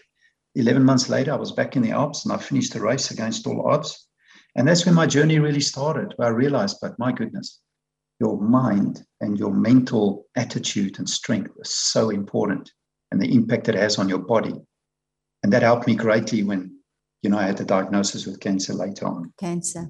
11 0.56 0.84
months 0.84 1.10
later. 1.10 1.34
I 1.34 1.38
was 1.38 1.52
back 1.52 1.76
in 1.76 1.82
the 1.82 1.92
Alps 1.92 2.26
and 2.26 2.34
I 2.34 2.38
finished 2.38 2.74
the 2.74 2.82
race 2.82 3.12
against 3.12 3.48
all 3.48 3.68
odds. 3.68 4.08
And 4.56 4.68
that's 4.68 4.86
when 4.86 4.94
my 4.94 5.08
journey 5.08 5.40
really 5.40 5.62
started, 5.62 6.14
where 6.18 6.28
I 6.28 6.32
realized, 6.32 6.78
but 6.80 7.00
my 7.00 7.12
goodness, 7.12 7.60
your 8.20 8.40
mind 8.40 9.04
and 9.20 9.40
your 9.40 9.52
mental 9.52 10.28
attitude 10.36 11.00
and 11.00 11.10
strength 11.10 11.52
is 11.60 11.74
so 11.74 12.12
important 12.12 12.72
and 13.12 13.22
the 13.22 13.34
impact 13.34 13.70
it 13.70 13.76
has 13.76 13.98
on 13.98 14.08
your 14.08 14.20
body. 14.20 14.54
And 15.42 15.52
that 15.52 15.64
helped 15.64 15.88
me 15.88 15.96
greatly 15.96 16.44
when 16.44 16.73
you 17.24 17.30
know, 17.30 17.38
I 17.38 17.44
had 17.44 17.58
the 17.58 17.65
diagnosis 17.65 18.27
with 18.27 18.39
cancer 18.39 18.74
later 18.74 19.08
on. 19.08 19.34
Cancer. 19.39 19.89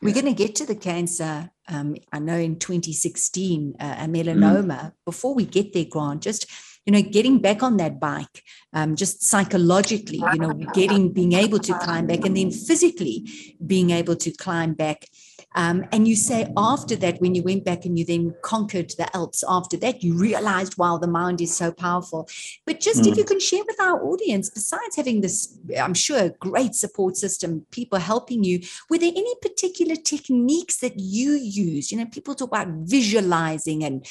We're 0.00 0.14
going 0.14 0.26
to 0.26 0.32
get 0.32 0.54
to 0.56 0.66
the 0.66 0.76
cancer. 0.76 1.50
Um, 1.68 1.96
I 2.12 2.20
know 2.20 2.36
in 2.36 2.58
2016, 2.58 3.74
uh, 3.78 3.96
a 3.98 4.04
melanoma. 4.06 4.80
Mm. 4.80 4.92
Before 5.04 5.34
we 5.34 5.44
get 5.44 5.72
there, 5.72 5.84
Grant, 5.84 6.22
just 6.22 6.46
you 6.86 6.92
know, 6.92 7.02
getting 7.02 7.38
back 7.38 7.62
on 7.62 7.76
that 7.76 8.00
bike, 8.00 8.42
um, 8.72 8.96
just 8.96 9.22
psychologically, 9.22 10.22
you 10.32 10.38
know, 10.38 10.54
getting 10.72 11.12
being 11.12 11.34
able 11.34 11.58
to 11.58 11.74
climb 11.74 12.06
back, 12.06 12.24
and 12.24 12.36
then 12.36 12.50
physically 12.50 13.28
being 13.64 13.90
able 13.90 14.16
to 14.16 14.30
climb 14.32 14.72
back. 14.72 15.06
Um, 15.54 15.84
and 15.90 16.06
you 16.06 16.14
say 16.14 16.52
after 16.56 16.94
that, 16.96 17.20
when 17.20 17.34
you 17.34 17.42
went 17.42 17.64
back 17.64 17.84
and 17.84 17.98
you 17.98 18.04
then 18.04 18.34
conquered 18.42 18.90
the 18.96 19.14
Alps, 19.16 19.42
after 19.48 19.76
that, 19.78 20.02
you 20.02 20.14
realized, 20.14 20.78
wow, 20.78 20.98
the 20.98 21.08
mind 21.08 21.40
is 21.40 21.54
so 21.54 21.72
powerful. 21.72 22.28
But 22.66 22.80
just 22.80 23.02
mm. 23.02 23.10
if 23.10 23.18
you 23.18 23.24
can 23.24 23.40
share 23.40 23.64
with 23.66 23.80
our 23.80 24.02
audience, 24.04 24.50
besides 24.50 24.96
having 24.96 25.20
this, 25.20 25.58
I'm 25.78 25.94
sure, 25.94 26.30
great 26.40 26.74
support 26.74 27.16
system, 27.16 27.66
people 27.70 27.98
helping 27.98 28.44
you, 28.44 28.60
were 28.88 28.98
there 28.98 29.12
any 29.14 29.34
particular 29.42 29.96
techniques 29.96 30.78
that 30.78 30.98
you 30.98 31.32
use? 31.32 31.90
You 31.90 31.98
know, 31.98 32.06
people 32.06 32.34
talk 32.34 32.48
about 32.48 32.68
visualizing 32.68 33.82
and 33.82 34.06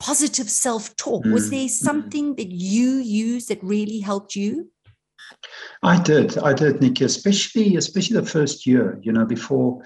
positive 0.00 0.50
self 0.50 0.96
talk. 0.96 1.24
Mm. 1.24 1.32
Was 1.32 1.50
there 1.50 1.68
something 1.68 2.34
that 2.36 2.50
you 2.50 2.96
used 2.96 3.48
that 3.48 3.62
really 3.62 4.00
helped 4.00 4.34
you? 4.34 4.70
I 5.82 6.02
did, 6.02 6.36
I 6.38 6.52
did, 6.52 6.80
Nikki. 6.80 7.04
Especially, 7.04 7.76
especially 7.76 8.16
the 8.16 8.26
first 8.26 8.66
year. 8.66 8.98
You 9.02 9.12
know, 9.12 9.24
before 9.24 9.82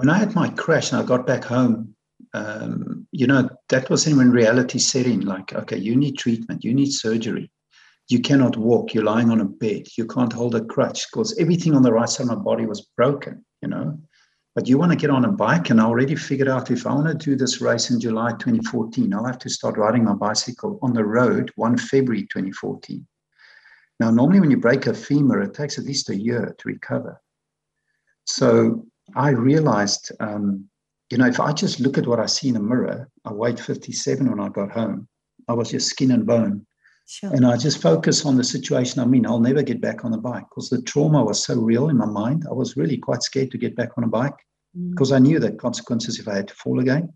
when 0.00 0.08
I 0.08 0.16
had 0.16 0.34
my 0.34 0.48
crash 0.48 0.92
and 0.92 1.02
I 1.02 1.04
got 1.04 1.26
back 1.26 1.44
home, 1.44 1.94
um, 2.32 3.06
you 3.12 3.26
know, 3.26 3.50
that 3.68 3.90
was 3.90 4.06
when 4.06 4.30
reality 4.30 4.78
set 4.78 5.04
in 5.04 5.26
like, 5.26 5.52
okay, 5.52 5.76
you 5.76 5.94
need 5.94 6.16
treatment, 6.16 6.64
you 6.64 6.72
need 6.72 6.90
surgery. 6.90 7.50
You 8.08 8.20
cannot 8.20 8.56
walk, 8.56 8.94
you're 8.94 9.04
lying 9.04 9.30
on 9.30 9.42
a 9.42 9.44
bed, 9.44 9.88
you 9.98 10.06
can't 10.06 10.32
hold 10.32 10.54
a 10.54 10.64
crutch 10.64 11.06
because 11.10 11.38
everything 11.38 11.74
on 11.74 11.82
the 11.82 11.92
right 11.92 12.08
side 12.08 12.22
of 12.22 12.38
my 12.38 12.42
body 12.42 12.64
was 12.64 12.88
broken, 12.96 13.44
you 13.60 13.68
know. 13.68 14.00
but 14.54 14.66
you 14.66 14.78
want 14.78 14.90
to 14.90 14.96
get 14.96 15.10
on 15.10 15.26
a 15.26 15.32
bike. 15.32 15.68
And 15.68 15.78
I 15.78 15.84
already 15.84 16.16
figured 16.16 16.48
out 16.48 16.70
if 16.70 16.86
I 16.86 16.94
want 16.94 17.08
to 17.08 17.26
do 17.26 17.36
this 17.36 17.60
race 17.60 17.90
in 17.90 18.00
July 18.00 18.30
2014, 18.30 19.12
I'll 19.12 19.26
have 19.26 19.38
to 19.40 19.50
start 19.50 19.76
riding 19.76 20.04
my 20.04 20.14
bicycle 20.14 20.78
on 20.80 20.94
the 20.94 21.04
road 21.04 21.52
1 21.56 21.76
February 21.76 22.22
2014. 22.22 23.06
Now, 24.00 24.10
normally 24.10 24.40
when 24.40 24.50
you 24.50 24.56
break 24.56 24.86
a 24.86 24.94
femur, 24.94 25.42
it 25.42 25.52
takes 25.52 25.78
at 25.78 25.84
least 25.84 26.08
a 26.08 26.16
year 26.16 26.54
to 26.56 26.68
recover. 26.68 27.20
So 28.24 28.86
I 29.14 29.30
realized, 29.30 30.12
um, 30.20 30.68
you 31.10 31.18
know, 31.18 31.26
if 31.26 31.40
I 31.40 31.52
just 31.52 31.80
look 31.80 31.98
at 31.98 32.06
what 32.06 32.20
I 32.20 32.26
see 32.26 32.48
in 32.48 32.56
a 32.56 32.60
mirror, 32.60 33.08
I 33.24 33.32
weighed 33.32 33.60
57 33.60 34.28
when 34.28 34.40
I 34.40 34.48
got 34.48 34.70
home. 34.70 35.08
I 35.48 35.52
was 35.52 35.70
just 35.70 35.88
skin 35.88 36.12
and 36.12 36.26
bone. 36.26 36.66
Sure. 37.06 37.34
And 37.34 37.44
I 37.44 37.56
just 37.56 37.82
focus 37.82 38.24
on 38.24 38.36
the 38.36 38.44
situation 38.44 39.00
I'm 39.00 39.12
in. 39.14 39.26
I'll 39.26 39.40
never 39.40 39.62
get 39.62 39.80
back 39.80 40.04
on 40.04 40.12
a 40.12 40.18
bike 40.18 40.44
because 40.48 40.70
the 40.70 40.80
trauma 40.82 41.24
was 41.24 41.44
so 41.44 41.56
real 41.56 41.88
in 41.88 41.96
my 41.96 42.06
mind. 42.06 42.44
I 42.48 42.52
was 42.52 42.76
really 42.76 42.98
quite 42.98 43.22
scared 43.22 43.50
to 43.50 43.58
get 43.58 43.74
back 43.74 43.98
on 43.98 44.04
a 44.04 44.08
bike 44.08 44.36
because 44.90 45.10
mm. 45.10 45.16
I 45.16 45.18
knew 45.18 45.40
the 45.40 45.50
consequences 45.50 46.20
if 46.20 46.28
I 46.28 46.36
had 46.36 46.48
to 46.48 46.54
fall 46.54 46.78
again. 46.78 47.12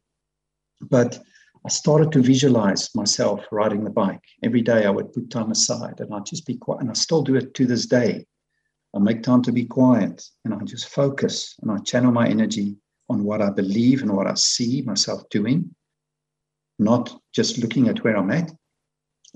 But 0.81 1.21
I 1.65 1.69
started 1.69 2.11
to 2.13 2.23
visualize 2.23 2.95
myself 2.95 3.47
riding 3.53 3.85
the 3.85 3.91
bike. 3.91 4.21
Every 4.43 4.63
day 4.63 4.85
I 4.85 4.91
would 4.91 5.13
put 5.13 5.31
time 5.31 5.53
aside 5.53 6.01
and 6.01 6.13
I'd 6.13 6.27
just 6.27 6.45
be 6.45 6.57
quiet. 6.57 6.81
And 6.81 6.91
I 6.91 6.95
still 6.95 7.23
do 7.23 7.37
it 7.37 7.55
to 7.55 7.65
this 7.65 7.87
day. 7.87 8.27
I 8.95 8.99
make 9.01 9.23
time 9.23 9.43
to 9.43 9.53
be 9.53 9.65
quiet 9.65 10.25
and 10.45 10.55
I 10.55 10.59
just 10.65 10.89
focus 10.89 11.57
and 11.63 11.71
I 11.71 11.79
channel 11.79 12.13
my 12.13 12.29
energy 12.29 12.77
on 13.09 13.25
what 13.25 13.43
I 13.43 13.51
believe 13.51 14.03
and 14.03 14.13
what 14.13 14.27
I 14.27 14.35
see 14.35 14.83
myself 14.83 15.29
doing, 15.31 15.75
not 16.79 17.21
just 17.35 17.59
looking 17.59 17.89
at 17.89 18.05
where 18.05 18.17
I'm 18.17 18.31
at. 18.31 18.51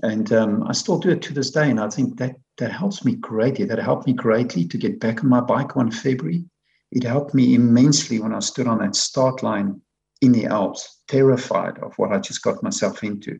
And 0.01 0.31
um, 0.31 0.63
I 0.65 0.71
still 0.71 0.97
do 0.97 1.09
it 1.09 1.21
to 1.23 1.33
this 1.33 1.51
day. 1.51 1.69
And 1.69 1.79
I 1.79 1.89
think 1.89 2.17
that 2.19 2.35
that 2.57 2.71
helps 2.71 3.03
me 3.03 3.15
greatly. 3.15 3.65
That 3.65 3.79
helped 3.79 4.07
me 4.07 4.13
greatly 4.13 4.65
to 4.65 4.77
get 4.77 4.99
back 4.99 5.23
on 5.23 5.29
my 5.29 5.41
bike 5.41 5.75
one 5.75 5.91
February. 5.91 6.45
It 6.91 7.03
helped 7.03 7.33
me 7.33 7.53
immensely 7.53 8.19
when 8.19 8.33
I 8.33 8.39
stood 8.39 8.67
on 8.67 8.79
that 8.79 8.95
start 8.95 9.43
line 9.43 9.81
in 10.21 10.31
the 10.31 10.45
Alps, 10.45 11.01
terrified 11.07 11.77
of 11.79 11.93
what 11.97 12.11
I 12.11 12.19
just 12.19 12.41
got 12.43 12.63
myself 12.63 13.03
into, 13.03 13.39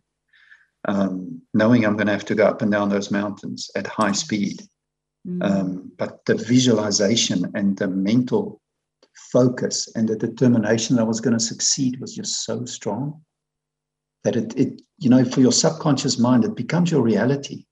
um, 0.88 1.42
knowing 1.54 1.86
I'm 1.86 1.96
going 1.96 2.08
to 2.08 2.14
have 2.14 2.26
to 2.26 2.36
go 2.36 2.46
up 2.46 2.62
and 2.62 2.72
down 2.72 2.90
those 2.90 3.12
mountains 3.12 3.70
at 3.76 3.88
high 3.88 4.12
speed. 4.12 4.62
Mm. 5.28 5.44
Um, 5.44 5.92
but 5.98 6.26
the 6.26 6.36
visualization 6.36 7.52
and 7.56 7.78
the 7.78 7.88
mental 7.88 8.62
focus 9.32 9.90
and 9.96 10.08
the 10.08 10.16
determination 10.16 10.96
that 10.96 11.02
I 11.02 11.06
was 11.06 11.22
going 11.22 11.38
to 11.38 11.44
succeed 11.44 12.00
was 12.00 12.16
just 12.16 12.46
so 12.46 12.66
strong 12.66 13.22
that 14.24 14.36
it, 14.36 14.58
it 14.58 14.82
you 14.98 15.10
know, 15.10 15.24
for 15.24 15.42
your 15.42 15.52
subconscious 15.52 16.20
mind, 16.20 16.44
it 16.44 16.56
becomes 16.56 16.92
your 16.92 17.02
reality. 17.02 17.66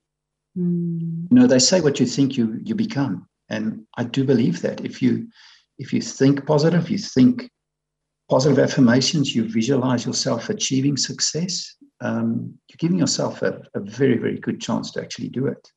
Mm. 0.57 1.27
You 1.29 1.35
know, 1.35 1.47
they 1.47 1.59
say 1.59 1.81
what 1.81 1.99
you 1.99 2.05
think 2.05 2.37
you 2.37 2.59
you 2.63 2.75
become, 2.75 3.27
and 3.49 3.85
I 3.97 4.05
do 4.05 4.23
believe 4.23 4.61
that. 4.61 4.83
If 4.83 5.01
you 5.01 5.27
if 5.77 5.93
you 5.93 6.01
think 6.01 6.45
positive, 6.45 6.89
you 6.89 6.97
think 6.97 7.49
positive 8.29 8.59
affirmations, 8.59 9.35
you 9.35 9.47
visualize 9.47 10.05
yourself 10.05 10.49
achieving 10.49 10.97
success. 10.97 11.75
Um, 11.99 12.57
you're 12.69 12.77
giving 12.77 12.99
yourself 12.99 13.41
a, 13.41 13.61
a, 13.73 13.79
very 13.79 14.17
very 14.17 14.37
good 14.37 14.61
chance 14.61 14.91
to 14.91 15.01
actually 15.01 15.29
do 15.29 15.47
it. 15.47 15.71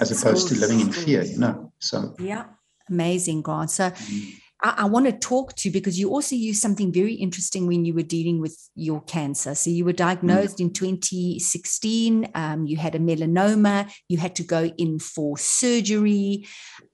As 0.00 0.10
opposed 0.10 0.48
to 0.48 0.54
living 0.54 0.80
in 0.80 0.92
fear. 0.92 1.22
You 1.22 1.38
know, 1.38 1.72
so 1.78 2.14
yeah, 2.18 2.44
amazing, 2.88 3.42
God. 3.42 3.70
So. 3.70 3.90
Mm 3.90 4.40
I, 4.62 4.74
I 4.78 4.84
want 4.84 5.06
to 5.06 5.12
talk 5.12 5.54
to 5.56 5.70
because 5.70 5.98
you 5.98 6.10
also 6.10 6.36
used 6.36 6.60
something 6.60 6.92
very 6.92 7.14
interesting 7.14 7.66
when 7.66 7.84
you 7.84 7.94
were 7.94 8.02
dealing 8.02 8.40
with 8.40 8.56
your 8.74 9.02
cancer. 9.02 9.54
So 9.54 9.70
you 9.70 9.84
were 9.84 9.92
diagnosed 9.92 10.58
mm. 10.58 10.62
in 10.62 10.72
2016. 10.72 12.30
Um, 12.34 12.66
you 12.66 12.76
had 12.76 12.94
a 12.94 12.98
melanoma. 12.98 13.90
You 14.08 14.18
had 14.18 14.36
to 14.36 14.42
go 14.42 14.64
in 14.76 14.98
for 14.98 15.38
surgery. 15.38 16.46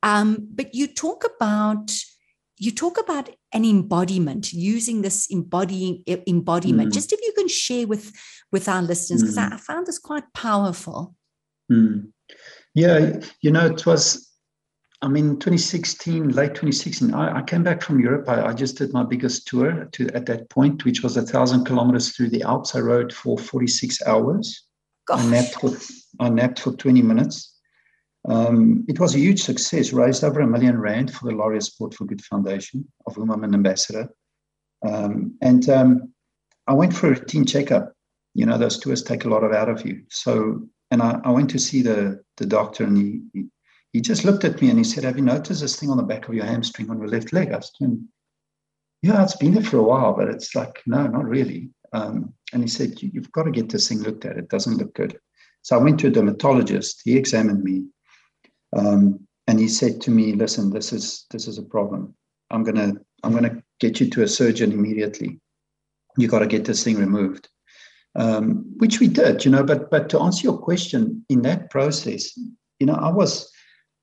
Um, 0.03 0.49
but 0.51 0.75
you 0.75 0.87
talk 0.87 1.25
about 1.25 1.93
you 2.59 2.71
talk 2.71 2.99
about 2.99 3.29
an 3.53 3.67
embodiment 3.67 4.51
using 4.51 5.03
this 5.03 5.27
embodying 5.31 6.03
embodiment 6.27 6.91
mm. 6.91 6.95
just 6.95 7.13
if 7.13 7.21
you 7.23 7.33
can 7.37 7.49
share 7.49 7.87
with 7.87 8.13
with 8.51 8.67
our 8.67 8.81
listeners 8.81 9.23
because 9.23 9.37
mm. 9.37 9.53
I, 9.53 9.57
I, 9.57 9.59
found 9.59 9.87
this 9.87 9.99
quite 9.99 10.25
powerful 10.33 11.15
mm. 11.71 12.07
Yeah 12.77 13.19
you 13.41 13.51
know 13.51 13.67
it 13.67 13.85
was 13.85 14.27
I 15.03 15.09
mean, 15.09 15.39
2016, 15.39 16.31
late 16.31 16.55
2016, 16.55 17.13
I, 17.13 17.39
I 17.39 17.43
came 17.43 17.63
back 17.63 17.83
from 17.83 18.01
Europe. 18.01 18.29
I, 18.29 18.47
I, 18.47 18.53
just 18.55 18.79
did 18.79 18.95
my 18.95 19.03
biggest 19.03 19.47
tour 19.47 19.85
to 19.93 20.09
at 20.15 20.25
that 20.27 20.49
point, 20.49 20.87
which 20.87 21.03
was 21.03 21.19
a 21.19 21.23
thousand 21.23 21.67
kilometers 21.67 22.17
through 22.17 22.31
the 22.31 22.43
Alps. 22.43 22.75
I 22.75 22.81
rode 22.81 23.13
for 23.13 23.39
46 23.39 24.03
hours. 24.07 24.67
Gosh. 25.07 25.21
I 25.21 25.31
napped 25.31 25.55
for 25.55 25.77
I 26.19 26.31
napped 26.31 26.61
for 26.61 26.73
20 26.73 27.03
minutes. 27.03 27.55
Um, 28.29 28.85
it 28.89 28.99
was 28.99 29.15
a 29.15 29.19
huge 29.19 29.43
success, 29.43 29.93
raised 29.93 30.25
over 30.25 30.41
a 30.41 30.47
million 30.47 30.79
rand 30.81 31.13
for 31.13 31.29
the 31.29 31.37
Laureate 31.37 31.63
Sport 31.63 31.95
for 31.95 32.07
Good 32.07 32.25
Foundation, 32.25 32.85
of 33.07 33.15
whom 33.15 33.31
I'm 33.31 33.45
an 33.45 33.55
ambassador. 33.55 34.09
Um, 34.85 35.37
and 35.43 35.69
um, 35.69 36.13
I 36.67 36.73
went 36.73 36.95
for 36.95 37.09
a 37.09 37.11
routine 37.11 37.45
checkup. 37.45 37.93
You 38.35 38.47
know, 38.47 38.59
those 38.59 38.79
tours 38.79 39.03
take 39.03 39.25
a 39.27 39.29
lot 39.29 39.45
of 39.45 39.53
out 39.53 39.69
of 39.69 39.87
you. 39.87 40.03
So, 40.11 40.67
and 40.91 41.03
I, 41.03 41.21
I 41.25 41.31
went 41.31 41.51
to 41.51 41.59
see 41.59 41.83
the 41.83 42.23
the 42.37 42.47
doctor, 42.47 42.85
and 42.85 42.97
he, 42.97 43.47
he 43.97 44.03
just 44.03 44.25
looked 44.25 44.45
at 44.45 44.61
me 44.61 44.69
and 44.69 44.79
he 44.79 44.85
said, 44.85 45.05
Have 45.05 45.17
you 45.17 45.25
noticed 45.25 45.63
this 45.63 45.77
thing 45.77 45.89
on 45.89 45.97
the 45.97 46.03
back 46.03 46.29
of 46.29 46.35
your 46.35 46.45
hamstring 46.45 46.91
on 46.91 46.99
your 46.99 47.09
left 47.09 47.33
leg? 47.33 47.53
I 47.53 47.61
said, 47.61 47.99
Yeah, 49.03 49.23
it's 49.23 49.37
been 49.37 49.55
there 49.55 49.63
for 49.63 49.79
a 49.79 49.83
while, 49.83 50.15
but 50.15 50.29
it's 50.29 50.55
like, 50.55 50.83
no, 50.87 51.07
not 51.07 51.25
really. 51.25 51.71
Um, 51.95 52.35
and 52.53 52.63
he 52.63 52.69
said, 52.69 53.01
You've 53.01 53.33
got 53.33 53.45
to 53.45 53.51
get 53.51 53.71
this 53.71 53.89
thing 53.89 54.03
looked 54.03 54.27
at. 54.27 54.37
It 54.37 54.51
doesn't 54.51 54.77
look 54.77 54.95
good. 54.95 55.19
So 55.63 55.79
I 55.79 55.83
went 55.83 55.99
to 56.01 56.09
a 56.09 56.11
dermatologist. 56.11 57.01
He 57.07 57.17
examined 57.17 57.65
me. 57.65 57.87
Um, 58.77 59.27
and 59.47 59.59
he 59.59 59.67
said 59.69 60.01
to 60.03 60.11
me, 60.11 60.35
Listen, 60.35 60.69
this 60.69 60.93
is 60.93 61.25
this 61.31 61.49
is 61.49 61.57
a 61.57 61.63
problem. 61.63 62.15
I'm 62.51 62.65
gonna 62.65 62.93
I'm 63.23 63.33
gonna 63.33 63.63
get 63.81 63.99
you 63.99 64.11
to 64.11 64.25
a 64.25 64.29
surgeon 64.29 64.73
immediately. 64.73 65.41
You 66.19 66.29
got 66.29 66.41
to 66.41 66.47
get 66.47 66.67
this 66.67 66.85
thing 66.85 66.97
removed. 66.97 67.49
Um, 68.19 68.65
which 68.79 68.99
we 68.99 69.09
did, 69.09 69.45
you 69.45 69.51
know. 69.51 69.63
But 69.63 69.91
but 69.91 70.09
to 70.11 70.21
answer 70.21 70.43
your 70.45 70.57
question, 70.57 71.25
in 71.29 71.43
that 71.43 71.71
process, 71.71 72.35
you 72.81 72.87
know, 72.87 72.95
I 72.95 73.11
was 73.11 73.51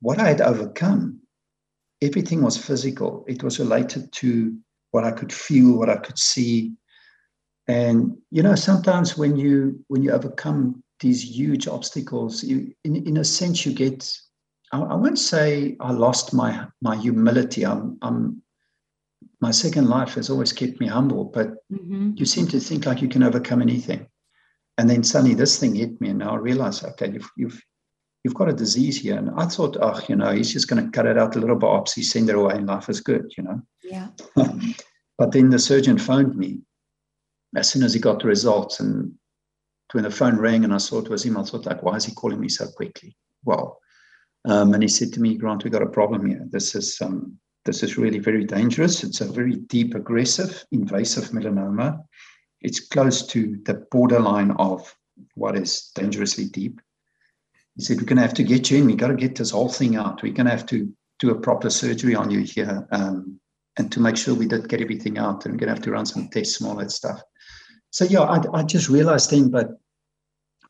what 0.00 0.20
I 0.20 0.28
had 0.28 0.40
overcome, 0.40 1.20
everything 2.00 2.42
was 2.42 2.56
physical. 2.56 3.24
It 3.26 3.42
was 3.42 3.58
related 3.58 4.12
to 4.12 4.56
what 4.92 5.04
I 5.04 5.10
could 5.10 5.32
feel, 5.32 5.76
what 5.76 5.90
I 5.90 5.96
could 5.96 6.18
see. 6.18 6.72
And 7.66 8.16
you 8.30 8.42
know, 8.42 8.54
sometimes 8.54 9.18
when 9.18 9.36
you 9.36 9.84
when 9.88 10.02
you 10.02 10.12
overcome 10.12 10.82
these 11.00 11.24
huge 11.24 11.66
obstacles, 11.66 12.44
you 12.44 12.72
in, 12.84 12.96
in 12.96 13.16
a 13.16 13.24
sense 13.24 13.66
you 13.66 13.72
get 13.72 14.08
I, 14.72 14.80
I 14.80 14.94
won't 14.94 15.18
say 15.18 15.76
I 15.80 15.92
lost 15.92 16.32
my 16.32 16.66
my 16.82 16.96
humility. 16.96 17.64
I'm 17.64 17.98
I'm 18.02 18.42
my 19.44 19.50
second 19.50 19.90
life 19.90 20.14
has 20.14 20.30
always 20.30 20.54
kept 20.54 20.80
me 20.80 20.86
humble, 20.86 21.24
but 21.24 21.48
mm-hmm. 21.70 22.12
you 22.16 22.24
seem 22.24 22.46
to 22.48 22.58
think 22.58 22.86
like 22.86 23.02
you 23.02 23.10
can 23.10 23.22
overcome 23.22 23.60
anything. 23.60 24.06
And 24.78 24.88
then 24.88 25.04
suddenly 25.04 25.34
this 25.34 25.60
thing 25.60 25.74
hit 25.74 26.00
me, 26.00 26.08
and 26.08 26.18
now 26.20 26.30
I 26.30 26.36
realize, 26.36 26.82
okay, 26.82 27.10
you've 27.12 27.30
you've 27.36 27.60
you've 28.22 28.40
got 28.40 28.48
a 28.48 28.54
disease 28.54 28.98
here. 29.02 29.18
And 29.18 29.28
I 29.36 29.44
thought, 29.44 29.76
oh, 29.82 30.00
you 30.08 30.16
know, 30.16 30.32
he's 30.32 30.50
just 30.50 30.66
going 30.66 30.82
to 30.82 30.90
cut 30.90 31.04
it 31.04 31.18
out 31.18 31.36
a 31.36 31.40
little 31.40 31.58
biopsy, 31.58 32.02
send 32.02 32.30
it 32.30 32.36
away, 32.36 32.54
and 32.54 32.66
life 32.66 32.88
is 32.88 33.02
good, 33.02 33.30
you 33.36 33.44
know. 33.44 33.60
Yeah. 33.82 34.08
but 35.18 35.32
then 35.32 35.50
the 35.50 35.58
surgeon 35.58 35.98
phoned 35.98 36.34
me 36.34 36.62
as 37.54 37.68
soon 37.68 37.82
as 37.82 37.92
he 37.92 38.00
got 38.00 38.20
the 38.20 38.28
results. 38.28 38.80
And 38.80 39.12
when 39.92 40.04
the 40.04 40.10
phone 40.10 40.38
rang 40.38 40.64
and 40.64 40.72
I 40.72 40.78
saw 40.78 41.00
it 41.00 41.10
was 41.10 41.26
him, 41.26 41.36
I 41.36 41.42
thought, 41.42 41.66
like, 41.66 41.82
why 41.82 41.96
is 41.96 42.06
he 42.06 42.14
calling 42.14 42.40
me 42.40 42.48
so 42.48 42.66
quickly? 42.68 43.14
Well, 43.44 43.78
um, 44.46 44.72
and 44.72 44.82
he 44.82 44.88
said 44.88 45.12
to 45.12 45.20
me, 45.20 45.36
Grant, 45.36 45.64
we 45.64 45.70
got 45.76 45.88
a 45.88 45.96
problem 45.98 46.24
here. 46.24 46.46
This 46.50 46.74
is 46.74 46.96
um, 47.02 47.38
this 47.64 47.82
is 47.82 47.96
really 47.96 48.18
very 48.18 48.44
dangerous. 48.44 49.02
It's 49.02 49.20
a 49.20 49.32
very 49.32 49.56
deep, 49.56 49.94
aggressive, 49.94 50.64
invasive 50.70 51.30
melanoma. 51.30 52.04
It's 52.60 52.80
close 52.80 53.26
to 53.28 53.58
the 53.64 53.86
borderline 53.90 54.52
of 54.52 54.94
what 55.34 55.56
is 55.56 55.90
dangerously 55.94 56.46
deep. 56.46 56.80
He 57.76 57.82
said, 57.82 57.98
We're 57.98 58.06
going 58.06 58.16
to 58.16 58.22
have 58.22 58.34
to 58.34 58.44
get 58.44 58.70
you 58.70 58.78
in. 58.78 58.86
We've 58.86 58.96
got 58.96 59.08
to 59.08 59.14
get 59.14 59.36
this 59.36 59.50
whole 59.50 59.68
thing 59.68 59.96
out. 59.96 60.22
We're 60.22 60.32
going 60.32 60.46
to 60.46 60.52
have 60.52 60.66
to 60.66 60.92
do 61.20 61.30
a 61.30 61.40
proper 61.40 61.70
surgery 61.70 62.14
on 62.14 62.30
you 62.30 62.40
here 62.40 62.86
um, 62.92 63.40
and 63.78 63.90
to 63.92 64.00
make 64.00 64.16
sure 64.16 64.34
we 64.34 64.46
did 64.46 64.68
get 64.68 64.80
everything 64.80 65.18
out. 65.18 65.44
And 65.44 65.54
we're 65.54 65.58
going 65.58 65.68
to 65.68 65.74
have 65.74 65.84
to 65.84 65.92
run 65.92 66.06
some 66.06 66.28
tests 66.28 66.60
and 66.60 66.68
all 66.68 66.76
that 66.76 66.90
stuff. 66.90 67.20
So, 67.90 68.04
yeah, 68.04 68.22
I, 68.22 68.42
I 68.52 68.62
just 68.62 68.88
realized 68.88 69.30
then, 69.30 69.50
but 69.50 69.70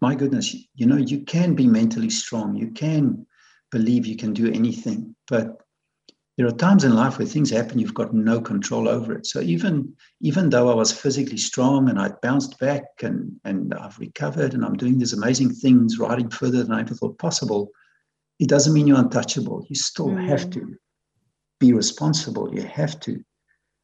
my 0.00 0.14
goodness, 0.14 0.54
you 0.74 0.86
know, 0.86 0.96
you 0.96 1.20
can 1.24 1.54
be 1.54 1.66
mentally 1.66 2.10
strong. 2.10 2.54
You 2.54 2.70
can 2.70 3.26
believe 3.70 4.06
you 4.06 4.16
can 4.16 4.32
do 4.32 4.52
anything. 4.52 5.16
But 5.28 5.63
there 6.36 6.46
are 6.46 6.52
times 6.52 6.84
in 6.84 6.94
life 6.94 7.18
where 7.18 7.26
things 7.26 7.50
happen 7.50 7.78
you've 7.78 7.94
got 7.94 8.12
no 8.12 8.40
control 8.40 8.88
over 8.88 9.12
it. 9.14 9.26
So 9.26 9.40
even 9.40 9.94
even 10.20 10.50
though 10.50 10.70
i 10.70 10.74
was 10.74 10.92
physically 10.92 11.36
strong 11.36 11.88
and 11.88 11.98
i 11.98 12.10
bounced 12.22 12.58
back 12.58 12.84
and 13.02 13.32
and 13.44 13.74
i've 13.74 13.98
recovered 13.98 14.54
and 14.54 14.64
i'm 14.64 14.76
doing 14.76 14.98
these 14.98 15.12
amazing 15.12 15.50
things 15.50 15.98
riding 15.98 16.30
further 16.30 16.62
than 16.62 16.72
i 16.72 16.80
ever 16.80 16.94
thought 16.94 17.18
possible 17.18 17.70
it 18.40 18.48
doesn't 18.48 18.72
mean 18.72 18.88
you're 18.88 18.98
untouchable. 18.98 19.64
You 19.68 19.76
still 19.76 20.08
mm. 20.08 20.28
have 20.28 20.50
to 20.50 20.74
be 21.60 21.72
responsible. 21.72 22.52
You 22.52 22.62
have 22.62 22.98
to 23.00 23.22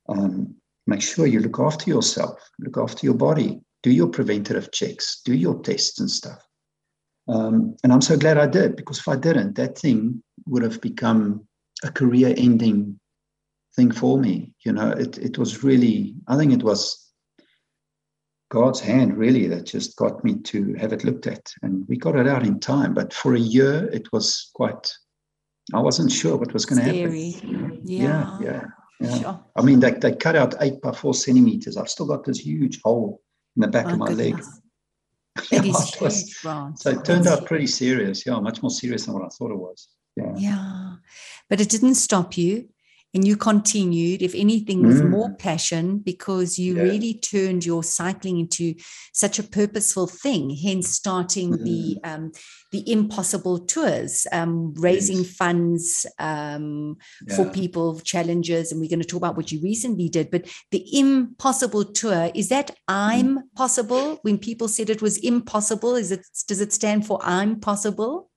um, 0.08 0.56
make 0.86 1.02
sure 1.02 1.26
you 1.26 1.40
look 1.40 1.60
after 1.60 1.88
yourself 1.88 2.38
look 2.58 2.76
after 2.76 3.06
your 3.06 3.14
body 3.14 3.60
do 3.82 3.90
your 3.90 4.08
preventative 4.08 4.72
checks 4.72 5.22
do 5.24 5.34
your 5.34 5.60
tests 5.62 6.00
and 6.00 6.10
stuff. 6.10 6.42
Um, 7.28 7.76
and 7.84 7.92
i'm 7.92 8.00
so 8.00 8.16
glad 8.16 8.38
i 8.38 8.46
did 8.46 8.76
because 8.76 8.98
if 8.98 9.06
i 9.06 9.14
didn't 9.14 9.54
that 9.54 9.78
thing 9.78 10.22
would 10.46 10.62
have 10.62 10.80
become 10.80 11.46
a 11.84 11.90
career 11.90 12.34
ending 12.36 12.98
thing 13.74 13.90
for 13.90 14.18
me. 14.18 14.52
You 14.64 14.72
know, 14.72 14.90
it 14.90 15.18
it 15.18 15.38
was 15.38 15.62
really. 15.64 16.14
I 16.28 16.36
think 16.36 16.52
it 16.52 16.62
was 16.62 17.10
God's 18.50 18.80
hand 18.80 19.16
really 19.16 19.46
that 19.48 19.66
just 19.66 19.96
got 19.96 20.24
me 20.24 20.36
to 20.36 20.74
have 20.74 20.92
it 20.92 21.04
looked 21.04 21.26
at, 21.26 21.52
and 21.62 21.86
we 21.88 21.96
got 21.96 22.16
it 22.16 22.26
out 22.26 22.46
in 22.46 22.60
time. 22.60 22.94
But 22.94 23.12
for 23.12 23.34
a 23.34 23.40
year, 23.40 23.88
it 23.92 24.12
was 24.12 24.50
quite. 24.54 24.92
I 25.72 25.80
wasn't 25.80 26.10
sure 26.10 26.36
what 26.36 26.52
was 26.52 26.66
going 26.66 26.82
to 26.82 26.84
happen. 26.84 27.80
Yeah. 27.84 27.98
Yeah, 28.02 28.38
yeah. 28.42 28.62
Yeah. 29.00 29.18
Sure. 29.18 29.44
I 29.56 29.62
mean, 29.62 29.80
they, 29.80 29.92
they 29.92 30.14
cut 30.14 30.36
out 30.36 30.54
eight 30.60 30.80
by 30.82 30.92
four 30.92 31.14
centimeters. 31.14 31.76
I've 31.76 31.88
still 31.88 32.06
got 32.06 32.24
this 32.24 32.38
huge 32.38 32.80
hole 32.82 33.20
in 33.56 33.62
the 33.62 33.68
back 33.68 33.86
oh, 33.86 33.92
of 33.92 33.98
my 33.98 34.08
goodness. 34.08 34.36
leg. 34.36 34.44
It 35.52 35.64
yeah, 35.64 36.72
So 36.74 36.90
it 36.90 37.04
turned 37.04 37.26
out 37.26 37.46
pretty 37.46 37.66
serious. 37.66 38.26
Yeah, 38.26 38.38
much 38.40 38.62
more 38.62 38.70
serious 38.70 39.06
than 39.06 39.14
what 39.14 39.24
I 39.24 39.28
thought 39.28 39.52
it 39.52 39.56
was. 39.56 39.88
Yeah. 40.16 40.34
Yeah. 40.36 40.89
But 41.48 41.60
it 41.60 41.68
didn't 41.68 41.94
stop 41.94 42.36
you 42.36 42.68
and 43.12 43.26
you 43.26 43.36
continued, 43.36 44.22
if 44.22 44.34
anything, 44.34 44.86
with 44.86 45.02
mm. 45.02 45.10
more 45.10 45.34
passion 45.34 45.98
because 45.98 46.58
you 46.58 46.76
yeah. 46.76 46.82
really 46.82 47.14
turned 47.14 47.64
your 47.64 47.82
cycling 47.82 48.38
into 48.38 48.74
such 49.12 49.38
a 49.38 49.42
purposeful 49.42 50.06
thing. 50.06 50.50
Hence, 50.50 50.90
starting 50.90 51.52
mm. 51.52 51.64
the 51.64 51.98
um, 52.08 52.32
the 52.70 52.88
impossible 52.90 53.58
tours, 53.58 54.28
um, 54.30 54.74
raising 54.74 55.18
yes. 55.18 55.34
funds 55.34 56.06
um, 56.20 56.96
yeah. 57.26 57.34
for 57.34 57.50
people, 57.50 57.98
challenges, 58.00 58.70
and 58.70 58.80
we're 58.80 58.88
going 58.88 59.02
to 59.02 59.06
talk 59.06 59.18
about 59.18 59.36
what 59.36 59.50
you 59.50 59.60
recently 59.60 60.08
did. 60.08 60.30
But 60.30 60.48
the 60.70 60.86
impossible 60.96 61.86
tour 61.86 62.30
is 62.32 62.48
that 62.50 62.70
I'm 62.86 63.38
mm. 63.38 63.42
possible. 63.56 64.20
When 64.22 64.38
people 64.38 64.68
said 64.68 64.88
it 64.88 65.02
was 65.02 65.18
impossible, 65.18 65.96
is 65.96 66.12
it 66.12 66.24
does 66.46 66.60
it 66.60 66.72
stand 66.72 67.06
for 67.06 67.18
I'm 67.22 67.58
possible? 67.58 68.30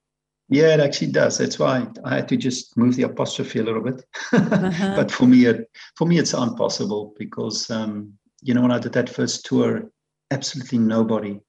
Yeah, 0.50 0.74
it 0.74 0.80
actually 0.80 1.12
does. 1.12 1.38
That's 1.38 1.58
why 1.58 1.88
I 2.04 2.16
had 2.16 2.28
to 2.30 2.38
just 2.38 2.76
move 2.78 2.96
the 2.96 3.04
apostrophe 3.04 3.60
a 3.60 3.64
little 3.64 3.82
bit. 3.82 4.06
uh-huh. 4.32 4.94
But 4.96 5.12
for 5.12 5.26
me, 5.26 5.46
it, 5.46 5.70
for 5.96 6.06
me, 6.06 6.20
it's 6.20 6.34
impossible 6.34 7.14
because 7.18 7.70
um, 7.72 8.14
you 8.42 8.54
know 8.54 8.62
when 8.62 8.72
I 8.72 8.80
did 8.80 8.94
that 8.94 9.10
first 9.10 9.46
tour, 9.46 9.90
absolutely 10.32 10.80
nobody, 10.80 11.40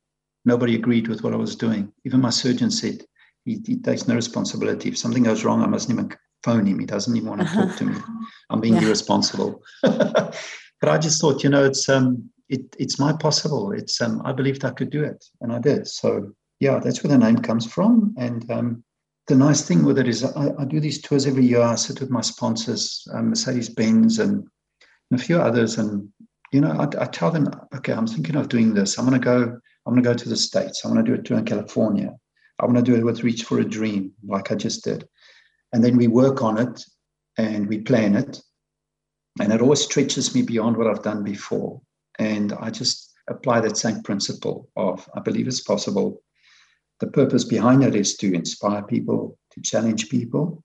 nobody 0.45 0.77
agreed 0.77 1.09
with 1.09 1.23
what 1.23 1.35
I 1.35 1.37
was 1.37 1.57
doing. 1.57 1.93
Even 2.05 2.21
my 2.21 2.31
surgeon 2.31 2.71
said 2.71 3.03
he, 3.45 3.61
he 3.67 3.77
takes 3.77 4.07
no 4.07 4.15
responsibility. 4.15 4.91
If 4.91 4.99
something 4.99 5.25
goes 5.25 5.45
wrong, 5.45 5.63
I 5.63 5.67
mustn't 5.67 5.93
even 5.93 6.17
phone 6.43 6.67
him. 6.67 6.79
He 6.79 6.87
doesn't 6.87 7.17
even 7.17 7.29
want 7.29 7.41
to 7.41 7.47
uh-huh. 7.47 7.67
talk 7.67 7.77
to 7.79 7.85
me. 7.85 7.97
I'm 8.51 8.61
being 8.61 8.75
yeah. 8.75 8.83
irresponsible. 8.83 9.63
but 9.83 10.39
I 10.83 10.99
just 10.99 11.21
thought, 11.21 11.43
you 11.43 11.51
know, 11.51 11.65
it's 11.65 11.89
um, 11.89 12.31
it, 12.49 12.63
it's 12.79 12.99
my 12.99 13.13
possible. 13.13 13.73
It's 13.73 14.01
um, 14.01 14.23
I 14.25 14.33
believed 14.33 14.65
I 14.65 14.71
could 14.71 14.91
do 14.91 15.03
it, 15.03 15.25
and 15.41 15.53
I 15.53 15.59
did. 15.59 15.89
So 15.89 16.33
yeah, 16.65 16.79
that's 16.79 17.05
where 17.05 17.11
the 17.11 17.19
name 17.19 17.37
comes 17.37 17.67
from. 17.71 18.15
And 18.17 18.51
um, 18.51 18.85
the 19.27 19.35
nice 19.35 19.61
thing 19.69 19.85
with 19.85 19.99
it 19.99 20.09
is 20.09 20.25
I, 20.25 20.49
I, 20.59 20.65
do 20.65 20.81
these 20.81 21.03
tours 21.03 21.27
every 21.27 21.45
year. 21.45 21.61
I 21.61 21.75
sit 21.75 22.01
with 22.01 22.09
my 22.09 22.23
sponsors, 22.23 23.07
um, 23.13 23.29
Mercedes 23.29 23.69
Benz 23.69 24.19
and, 24.19 24.49
and, 25.11 25.21
a 25.21 25.23
few 25.23 25.39
others. 25.39 25.77
And, 25.77 26.09
you 26.53 26.63
know, 26.63 26.71
I, 26.71 26.85
I 27.03 27.05
tell 27.05 27.31
them, 27.31 27.51
okay, 27.77 27.93
I'm 27.93 28.07
thinking 28.07 28.37
of 28.37 28.49
doing 28.49 28.73
this. 28.73 28.99
I'm 28.99 29.07
going 29.07 29.21
to 29.21 29.25
go, 29.25 29.61
I'm 29.85 29.93
going 29.93 30.03
to 30.03 30.09
go 30.09 30.15
to 30.15 30.29
the 30.29 30.37
States. 30.37 30.83
I'm 30.83 30.93
going 30.95 31.05
to 31.05 31.11
do 31.15 31.21
a 31.21 31.23
tour 31.23 31.37
in 31.37 31.45
California. 31.45 32.11
I'm 32.59 32.73
going 32.73 32.83
to 32.83 32.91
do 32.91 32.97
it 32.97 33.05
with 33.05 33.25
Reach 33.25 33.45
for 33.45 33.61
a 33.61 33.65
Dream, 33.65 34.13
like 34.27 34.51
I 34.51 34.55
just 34.55 34.85
did. 34.85 35.07
And 35.75 35.85
then 35.85 35.99
we 35.99 36.07
work 36.07 36.43
on 36.43 36.57
it 36.57 36.83
and 37.37 37.69
we 37.69 37.83
plan 37.83 38.17
it. 38.17 38.41
And 39.39 39.53
it 39.53 39.61
always 39.61 39.83
stretches 39.83 40.35
me 40.35 40.41
beyond 40.41 40.79
what 40.79 40.87
I've 40.87 41.03
done 41.03 41.25
before. 41.25 41.83
And 42.19 42.55
I 42.55 42.71
just 42.71 43.13
apply 43.29 43.61
that 43.61 43.77
same 43.77 44.03
principle 44.03 44.71
of 44.77 45.07
I 45.15 45.21
believe 45.21 45.47
it's 45.47 45.61
possible 45.61 46.23
the 47.05 47.11
purpose 47.11 47.45
behind 47.45 47.85
it 47.85 47.95
is 47.95 48.17
to 48.17 48.33
inspire 48.33 48.83
people, 48.83 49.39
to 49.53 49.61
challenge 49.61 50.09
people, 50.09 50.65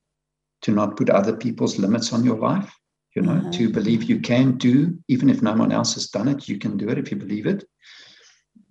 to 0.62 0.72
not 0.72 0.96
put 0.96 1.10
other 1.10 1.36
people's 1.36 1.78
limits 1.78 2.14
on 2.14 2.24
your 2.24 2.38
life, 2.38 2.74
you 3.16 3.22
know, 3.22 3.34
mm-hmm. 3.34 3.52
to 3.52 3.70
believe 3.70 4.04
you 4.04 4.20
can 4.22 4.58
do, 4.58 4.98
even 5.10 5.30
if 5.30 5.42
no 5.42 5.54
one 5.54 5.74
else 5.74 5.96
has 5.96 6.08
done 6.08 6.30
it, 6.30 6.48
you 6.48 6.58
can 6.58 6.78
do 6.78 6.88
it 6.88 6.98
if 6.98 7.12
you 7.12 7.18
believe 7.18 7.46
it. 7.46 7.66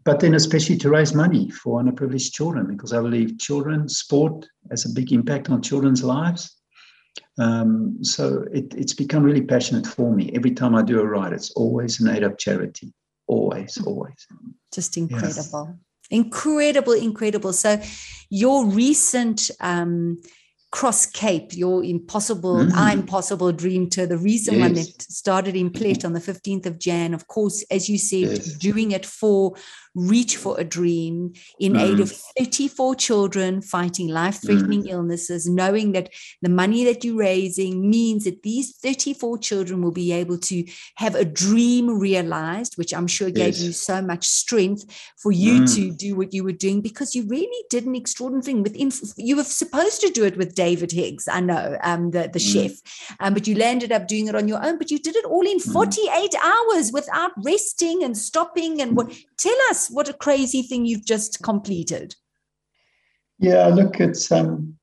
But 0.05 0.21
then, 0.21 0.35
especially 0.35 0.79
to 0.79 0.89
raise 0.89 1.15
money 1.15 1.51
for 1.51 1.83
underprivileged 1.83 2.33
children, 2.33 2.67
because 2.67 2.95
I 2.95 3.02
believe 3.02 3.39
children, 3.39 3.87
sport 3.89 4.47
has 4.71 4.87
a 4.87 4.95
big 4.95 5.13
impact 5.13 5.50
on 5.50 5.61
children's 5.61 6.02
lives. 6.02 6.57
Um, 7.39 7.99
so 8.02 8.47
it, 8.50 8.73
it's 8.75 8.95
become 8.95 9.23
really 9.23 9.43
passionate 9.43 9.87
for 9.87 10.15
me. 10.15 10.31
Every 10.35 10.52
time 10.52 10.75
I 10.75 10.83
do 10.83 11.00
a 11.00 11.04
ride, 11.07 11.35
it's 11.35 11.50
always 11.50 12.00
an 12.00 12.09
aid 12.09 12.23
of 12.23 12.39
charity. 12.39 12.95
Always, 13.26 13.76
always. 13.85 14.26
Just 14.73 14.97
incredible. 14.97 15.67
Yes 15.69 15.88
incredible 16.10 16.92
incredible 16.92 17.52
so 17.52 17.80
your 18.30 18.66
recent 18.66 19.50
um, 19.60 20.21
cross 20.71 21.06
cape 21.06 21.56
your 21.56 21.82
impossible 21.82 22.56
mm. 22.56 22.71
i'm 22.75 23.04
possible 23.04 23.50
dream 23.52 23.88
tour 23.88 24.06
the 24.06 24.18
reason 24.18 24.54
yes. 24.54 24.62
when 24.62 24.78
it 24.78 25.02
started 25.02 25.56
in 25.56 25.71
Plett 25.71 26.04
on 26.04 26.12
the 26.12 26.21
15th 26.21 26.66
of 26.66 26.78
jan 26.78 27.14
of 27.14 27.26
course 27.26 27.64
as 27.71 27.88
you 27.88 27.97
said 27.97 28.21
yes. 28.21 28.52
doing 28.54 28.92
it 28.92 29.06
for 29.06 29.54
reach 29.99 30.37
for 30.37 30.58
a 30.58 30.65
dream 30.65 31.32
in 31.58 31.73
mm. 31.73 31.80
aid 31.80 32.00
of 32.00 32.13
34 32.39 32.95
children 32.95 33.61
fighting 33.61 34.08
life 34.08 34.41
threatening 34.41 34.84
mm. 34.84 34.91
illnesses, 34.91 35.49
knowing 35.49 35.93
that 35.93 36.11
the 36.43 36.49
money 36.49 36.84
that 36.84 37.04
you're 37.04 37.17
raising 37.17 37.89
means 37.89 38.25
that 38.25 38.43
these 38.43 38.76
34 38.76 39.39
children 39.39 39.82
will 39.82 39.93
be 39.93 40.13
able 40.13 40.39
to 40.39 40.65
have 40.97 41.15
a 41.15 41.25
dream 41.25 41.99
realized, 41.99 42.76
which 42.76 42.95
I'm 42.95 43.06
sure 43.06 43.30
gave 43.30 43.54
yes. 43.54 43.63
you 43.63 43.73
so 43.73 44.00
much 44.00 44.26
strength 44.26 44.84
for 45.17 45.32
you 45.32 45.63
mm. 45.63 45.75
to 45.75 45.91
do 45.91 46.15
what 46.15 46.32
you 46.32 46.45
were 46.45 46.52
doing 46.52 46.80
because 46.80 47.15
you 47.15 47.26
really 47.26 47.65
did 47.71 47.87
an 47.87 47.95
extraordinary 47.95 48.45
thing. 48.45 48.63
Within, 48.63 48.91
you 49.17 49.37
were 49.37 49.45
supposed 49.45 50.00
to 50.02 50.11
do 50.11 50.25
it 50.25 50.37
with 50.37 50.54
David 50.54 50.93
Higgs, 50.93 51.28
I 51.28 51.41
know, 51.41 51.76
um, 51.82 52.11
the, 52.11 52.30
the 52.32 52.39
mm. 52.39 52.52
chef, 52.52 53.17
um, 53.21 53.34
but 53.34 53.47
you 53.47 53.54
landed 53.54 53.93
up 53.93 54.06
doing 54.06 54.28
it 54.28 54.34
on 54.34 54.49
your 54.49 54.65
own, 54.65 54.78
but 54.78 54.91
you 54.91 54.99
did 54.99 55.17
it 55.17 55.25
all 55.25 55.47
in 55.47 55.58
mm. 55.58 55.73
48 55.73 56.34
hours 56.43 56.93
without 56.93 57.32
resting 57.45 58.02
and 58.02 58.17
stopping. 58.17 58.80
And 58.80 58.97
what, 58.97 59.13
tell 59.37 59.56
us 59.71 59.88
what 59.91 60.09
a 60.09 60.15
crazy 60.15 60.63
thing 60.63 60.87
you've 60.87 61.05
just 61.05 61.43
completed. 61.43 62.15
Yeah, 63.39 63.67
look, 63.69 64.01
it's 64.01 64.31
um, 64.33 64.79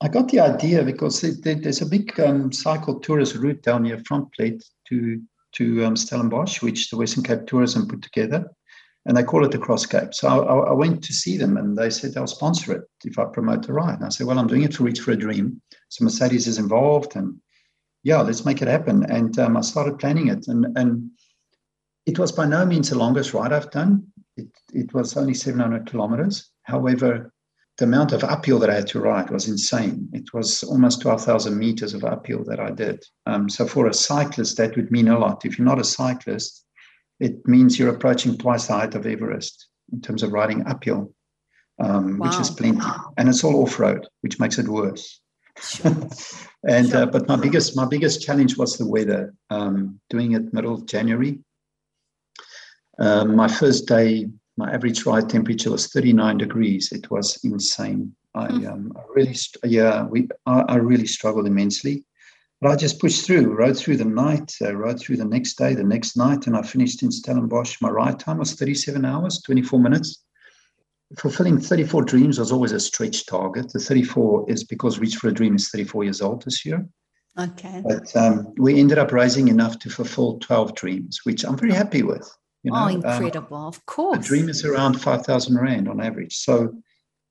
I 0.00 0.08
got 0.08 0.28
the 0.28 0.40
idea 0.40 0.82
because 0.82 1.20
there's 1.20 1.80
a 1.80 1.86
big 1.86 2.18
um, 2.20 2.52
cycle 2.52 3.00
tourist 3.00 3.36
route 3.36 3.62
down 3.62 3.84
here 3.84 4.02
from 4.06 4.28
Plett 4.36 4.62
to 4.88 5.20
to 5.52 5.84
um, 5.84 5.96
Stellenbosch, 5.96 6.62
which 6.62 6.90
the 6.90 6.96
Western 6.96 7.22
Cape 7.22 7.46
Tourism 7.46 7.86
put 7.86 8.02
together, 8.02 8.50
and 9.06 9.16
they 9.16 9.22
call 9.22 9.44
it 9.44 9.52
the 9.52 9.58
Cross 9.58 9.86
Cape. 9.86 10.12
So 10.12 10.26
I, 10.26 10.70
I, 10.70 10.72
went 10.72 11.04
to 11.04 11.12
see 11.12 11.36
them, 11.36 11.56
and 11.56 11.76
they 11.76 11.90
said 11.90 12.12
they'll 12.12 12.26
sponsor 12.26 12.72
it 12.72 12.82
if 13.04 13.20
I 13.20 13.26
promote 13.26 13.64
the 13.64 13.72
ride. 13.72 13.94
And 13.94 14.04
I 14.04 14.08
said, 14.08 14.26
well, 14.26 14.38
I'm 14.38 14.48
doing 14.48 14.64
it 14.64 14.74
for 14.74 14.82
Reach 14.82 14.98
for 14.98 15.12
a 15.12 15.16
Dream. 15.16 15.62
So 15.90 16.04
Mercedes 16.04 16.48
is 16.48 16.58
involved, 16.58 17.14
and 17.14 17.36
yeah, 18.02 18.20
let's 18.20 18.44
make 18.44 18.62
it 18.62 18.68
happen. 18.68 19.04
And 19.10 19.38
um, 19.38 19.56
I 19.56 19.60
started 19.60 20.00
planning 20.00 20.28
it, 20.28 20.48
and 20.48 20.66
and 20.76 21.10
it 22.06 22.18
was 22.18 22.32
by 22.32 22.46
no 22.46 22.66
means 22.66 22.90
the 22.90 22.98
longest 22.98 23.34
ride 23.34 23.52
I've 23.52 23.70
done. 23.70 24.06
It, 24.36 24.48
it 24.72 24.92
was 24.92 25.16
only 25.16 25.34
700 25.34 25.86
kilometers. 25.86 26.50
However, 26.62 27.32
the 27.78 27.84
amount 27.84 28.12
of 28.12 28.22
uphill 28.22 28.58
that 28.60 28.70
I 28.70 28.74
had 28.74 28.86
to 28.88 29.00
ride 29.00 29.30
was 29.30 29.48
insane. 29.48 30.08
It 30.12 30.32
was 30.32 30.62
almost 30.62 31.02
12,000 31.02 31.58
meters 31.58 31.94
of 31.94 32.04
uphill 32.04 32.44
that 32.44 32.60
I 32.60 32.70
did. 32.70 33.04
Um, 33.26 33.48
so 33.48 33.66
for 33.66 33.88
a 33.88 33.94
cyclist, 33.94 34.56
that 34.58 34.76
would 34.76 34.92
mean 34.92 35.08
a 35.08 35.18
lot. 35.18 35.44
If 35.44 35.58
you're 35.58 35.66
not 35.66 35.80
a 35.80 35.84
cyclist, 35.84 36.64
it 37.20 37.46
means 37.46 37.78
you're 37.78 37.94
approaching 37.94 38.36
twice 38.38 38.66
the 38.66 38.74
height 38.74 38.94
of 38.94 39.06
Everest 39.06 39.68
in 39.92 40.00
terms 40.00 40.22
of 40.22 40.32
riding 40.32 40.66
uphill, 40.66 41.12
um, 41.80 42.18
wow. 42.18 42.28
which 42.28 42.38
is 42.38 42.50
plenty. 42.50 42.80
And 43.16 43.28
it's 43.28 43.42
all 43.42 43.62
off 43.62 43.78
road, 43.78 44.06
which 44.20 44.38
makes 44.38 44.58
it 44.58 44.68
worse. 44.68 45.20
Sure. 45.60 45.92
and 46.68 46.88
sure. 46.90 47.02
Uh, 47.02 47.06
but 47.06 47.28
my 47.28 47.36
biggest 47.36 47.76
my 47.76 47.86
biggest 47.86 48.22
challenge 48.22 48.56
was 48.56 48.76
the 48.76 48.86
weather. 48.86 49.34
Um, 49.50 50.00
doing 50.10 50.32
it 50.32 50.52
middle 50.52 50.74
of 50.74 50.86
January, 50.86 51.40
um, 52.98 53.34
my 53.34 53.48
first 53.48 53.86
day, 53.86 54.26
my 54.56 54.72
average 54.72 55.04
ride 55.04 55.28
temperature 55.28 55.70
was 55.70 55.88
39 55.88 56.38
degrees. 56.38 56.92
It 56.92 57.10
was 57.10 57.38
insane. 57.44 58.14
I, 58.34 58.46
hmm. 58.46 58.66
um, 58.66 58.92
I 58.96 59.02
really, 59.14 59.36
yeah, 59.64 60.04
we, 60.04 60.28
I, 60.46 60.60
I, 60.68 60.76
really 60.76 61.06
struggled 61.06 61.46
immensely. 61.46 62.04
But 62.60 62.70
I 62.70 62.76
just 62.76 63.00
pushed 63.00 63.26
through, 63.26 63.54
rode 63.54 63.76
through 63.76 63.98
the 63.98 64.04
night, 64.04 64.54
uh, 64.62 64.74
rode 64.74 64.98
through 64.98 65.18
the 65.18 65.24
next 65.24 65.54
day, 65.54 65.74
the 65.74 65.84
next 65.84 66.16
night, 66.16 66.46
and 66.46 66.56
I 66.56 66.62
finished 66.62 67.02
in 67.02 67.10
Stellenbosch. 67.10 67.80
My 67.80 67.90
ride 67.90 68.18
time 68.18 68.38
was 68.38 68.54
37 68.54 69.04
hours, 69.04 69.40
24 69.42 69.80
minutes. 69.80 70.24
Fulfilling 71.18 71.60
34 71.60 72.04
dreams 72.04 72.38
was 72.38 72.50
always 72.50 72.72
a 72.72 72.80
stretch 72.80 73.26
target. 73.26 73.72
The 73.72 73.78
34 73.78 74.50
is 74.50 74.64
because 74.64 74.98
Reach 74.98 75.16
for 75.16 75.28
a 75.28 75.32
Dream 75.32 75.56
is 75.56 75.68
34 75.70 76.04
years 76.04 76.22
old 76.22 76.42
this 76.42 76.64
year. 76.64 76.86
Okay. 77.38 77.82
But 77.84 78.14
um, 78.16 78.54
we 78.56 78.80
ended 78.80 78.98
up 78.98 79.12
raising 79.12 79.48
enough 79.48 79.78
to 79.80 79.90
fulfill 79.90 80.38
12 80.38 80.74
dreams, 80.74 81.20
which 81.24 81.44
I'm 81.44 81.58
very 81.58 81.74
happy 81.74 82.02
with. 82.02 82.28
You 82.64 82.72
know? 82.72 82.84
Oh, 82.84 82.88
incredible! 82.88 83.56
Um, 83.56 83.66
of 83.66 83.86
course. 83.86 84.18
The 84.18 84.24
dream 84.24 84.48
is 84.48 84.64
around 84.64 85.00
five 85.00 85.24
thousand 85.24 85.56
rand 85.58 85.86
on 85.88 86.00
average. 86.00 86.34
So, 86.36 86.74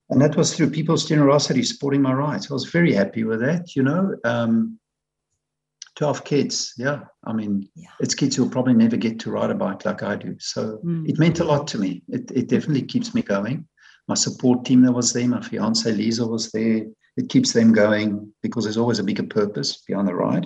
and 0.09 0.21
that 0.21 0.37
was 0.37 0.55
through 0.55 0.69
people's 0.69 1.05
generosity 1.05 1.63
supporting 1.63 2.01
my 2.01 2.13
rights. 2.13 2.49
I 2.49 2.53
was 2.53 2.65
very 2.65 2.93
happy 2.93 3.23
with 3.25 3.41
that. 3.41 3.75
You 3.75 3.83
know, 3.83 4.15
um, 4.23 4.79
twelve 5.95 6.23
kids. 6.23 6.73
Yeah, 6.77 7.01
I 7.25 7.33
mean, 7.33 7.67
yeah. 7.75 7.89
it's 7.99 8.15
kids 8.15 8.35
who'll 8.35 8.49
probably 8.49 8.75
never 8.75 8.95
get 8.95 9.19
to 9.21 9.31
ride 9.31 9.49
a 9.49 9.55
bike 9.55 9.83
like 9.85 10.03
I 10.03 10.15
do. 10.15 10.35
So 10.39 10.79
mm. 10.85 11.09
it 11.09 11.19
meant 11.19 11.39
a 11.39 11.43
lot 11.43 11.67
to 11.69 11.77
me. 11.79 12.03
It 12.07 12.31
it 12.31 12.47
definitely 12.47 12.83
keeps 12.83 13.13
me 13.13 13.23
going. 13.23 13.67
My 14.07 14.15
support 14.15 14.65
team 14.65 14.81
that 14.83 14.91
was 14.91 15.13
there, 15.13 15.27
my 15.27 15.41
fiance 15.41 15.91
Lisa 15.91 16.27
was 16.27 16.51
there. 16.51 16.85
It 17.15 17.29
keeps 17.29 17.53
them 17.53 17.73
going 17.73 18.33
because 18.41 18.65
there's 18.65 18.77
always 18.77 18.99
a 18.99 19.03
bigger 19.03 19.23
purpose 19.23 19.83
behind 19.87 20.07
the 20.07 20.15
ride. 20.15 20.45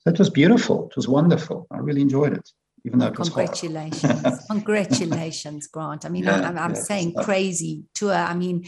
So 0.00 0.10
it 0.10 0.18
was 0.18 0.30
beautiful. 0.30 0.88
It 0.88 0.96
was 0.96 1.08
wonderful. 1.08 1.66
I 1.70 1.78
really 1.78 2.02
enjoyed 2.02 2.32
it, 2.32 2.48
even 2.86 3.00
though 3.00 3.06
it 3.08 3.18
was 3.18 3.28
Congratulations. 3.28 4.46
Congratulations, 4.50 5.66
Grant. 5.66 6.06
I 6.06 6.08
mean, 6.08 6.24
yeah, 6.24 6.48
I'm, 6.48 6.56
I'm 6.56 6.74
yeah, 6.74 6.80
saying 6.80 7.14
crazy 7.14 7.84
tour. 7.94 8.14
I 8.14 8.34
mean, 8.34 8.64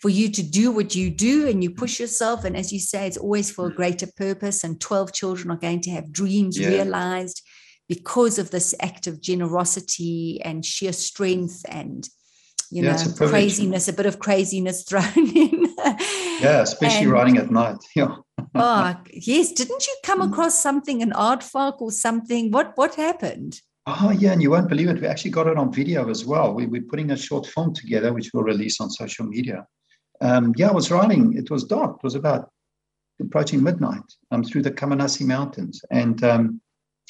for 0.00 0.08
you 0.08 0.28
to 0.30 0.42
do 0.42 0.72
what 0.72 0.96
you 0.96 1.10
do 1.10 1.48
and 1.48 1.62
you 1.62 1.70
push 1.70 2.00
yourself. 2.00 2.44
And 2.44 2.56
as 2.56 2.72
you 2.72 2.80
say, 2.80 3.06
it's 3.06 3.16
always 3.16 3.52
for 3.52 3.68
a 3.68 3.70
mm. 3.70 3.76
greater 3.76 4.08
purpose. 4.16 4.64
And 4.64 4.80
12 4.80 5.12
children 5.12 5.52
are 5.52 5.56
going 5.56 5.80
to 5.82 5.90
have 5.90 6.12
dreams 6.12 6.58
yeah. 6.58 6.68
realized 6.68 7.40
because 7.88 8.38
of 8.38 8.50
this 8.50 8.74
act 8.80 9.06
of 9.06 9.20
generosity 9.20 10.40
and 10.42 10.64
sheer 10.64 10.92
strength 10.92 11.64
and 11.68 12.08
you 12.72 12.82
yeah, 12.82 12.96
know 12.96 13.28
craziness 13.28 13.88
a 13.88 13.92
bit 13.92 14.06
of 14.06 14.18
craziness 14.18 14.82
thrown 14.88 15.04
in 15.16 15.66
yeah 16.40 16.62
especially 16.62 17.04
and, 17.04 17.12
riding 17.12 17.36
at 17.38 17.50
night 17.50 17.76
yeah 17.96 18.16
oh 18.54 18.96
yes 19.12 19.52
didn't 19.52 19.86
you 19.86 19.96
come 20.04 20.20
across 20.20 20.60
something 20.60 21.02
an 21.02 21.12
aardvark 21.12 21.80
or 21.80 21.90
something 21.90 22.50
what 22.50 22.72
what 22.76 22.94
happened 22.94 23.60
Oh, 23.84 24.12
yeah, 24.12 24.30
and 24.30 24.40
you 24.40 24.48
won't 24.48 24.68
believe 24.68 24.88
it. 24.90 25.00
We 25.00 25.08
actually 25.08 25.32
got 25.32 25.48
it 25.48 25.58
on 25.58 25.72
video 25.72 26.08
as 26.08 26.24
well. 26.24 26.54
We, 26.54 26.66
we're 26.66 26.82
putting 26.82 27.10
a 27.10 27.16
short 27.16 27.48
film 27.48 27.74
together, 27.74 28.12
which 28.12 28.30
we'll 28.32 28.44
release 28.44 28.80
on 28.80 28.90
social 28.90 29.26
media 29.26 29.66
um, 30.22 30.54
yeah, 30.56 30.68
I 30.68 30.72
was 30.72 30.90
riding. 30.90 31.36
It 31.36 31.50
was 31.50 31.64
dark. 31.64 31.96
It 31.96 32.04
was 32.04 32.14
about 32.14 32.50
approaching 33.20 33.62
midnight 33.62 34.04
um, 34.30 34.44
through 34.44 34.62
the 34.62 34.70
Kammanassie 34.70 35.26
Mountains. 35.26 35.82
And 35.90 36.22
um, 36.24 36.60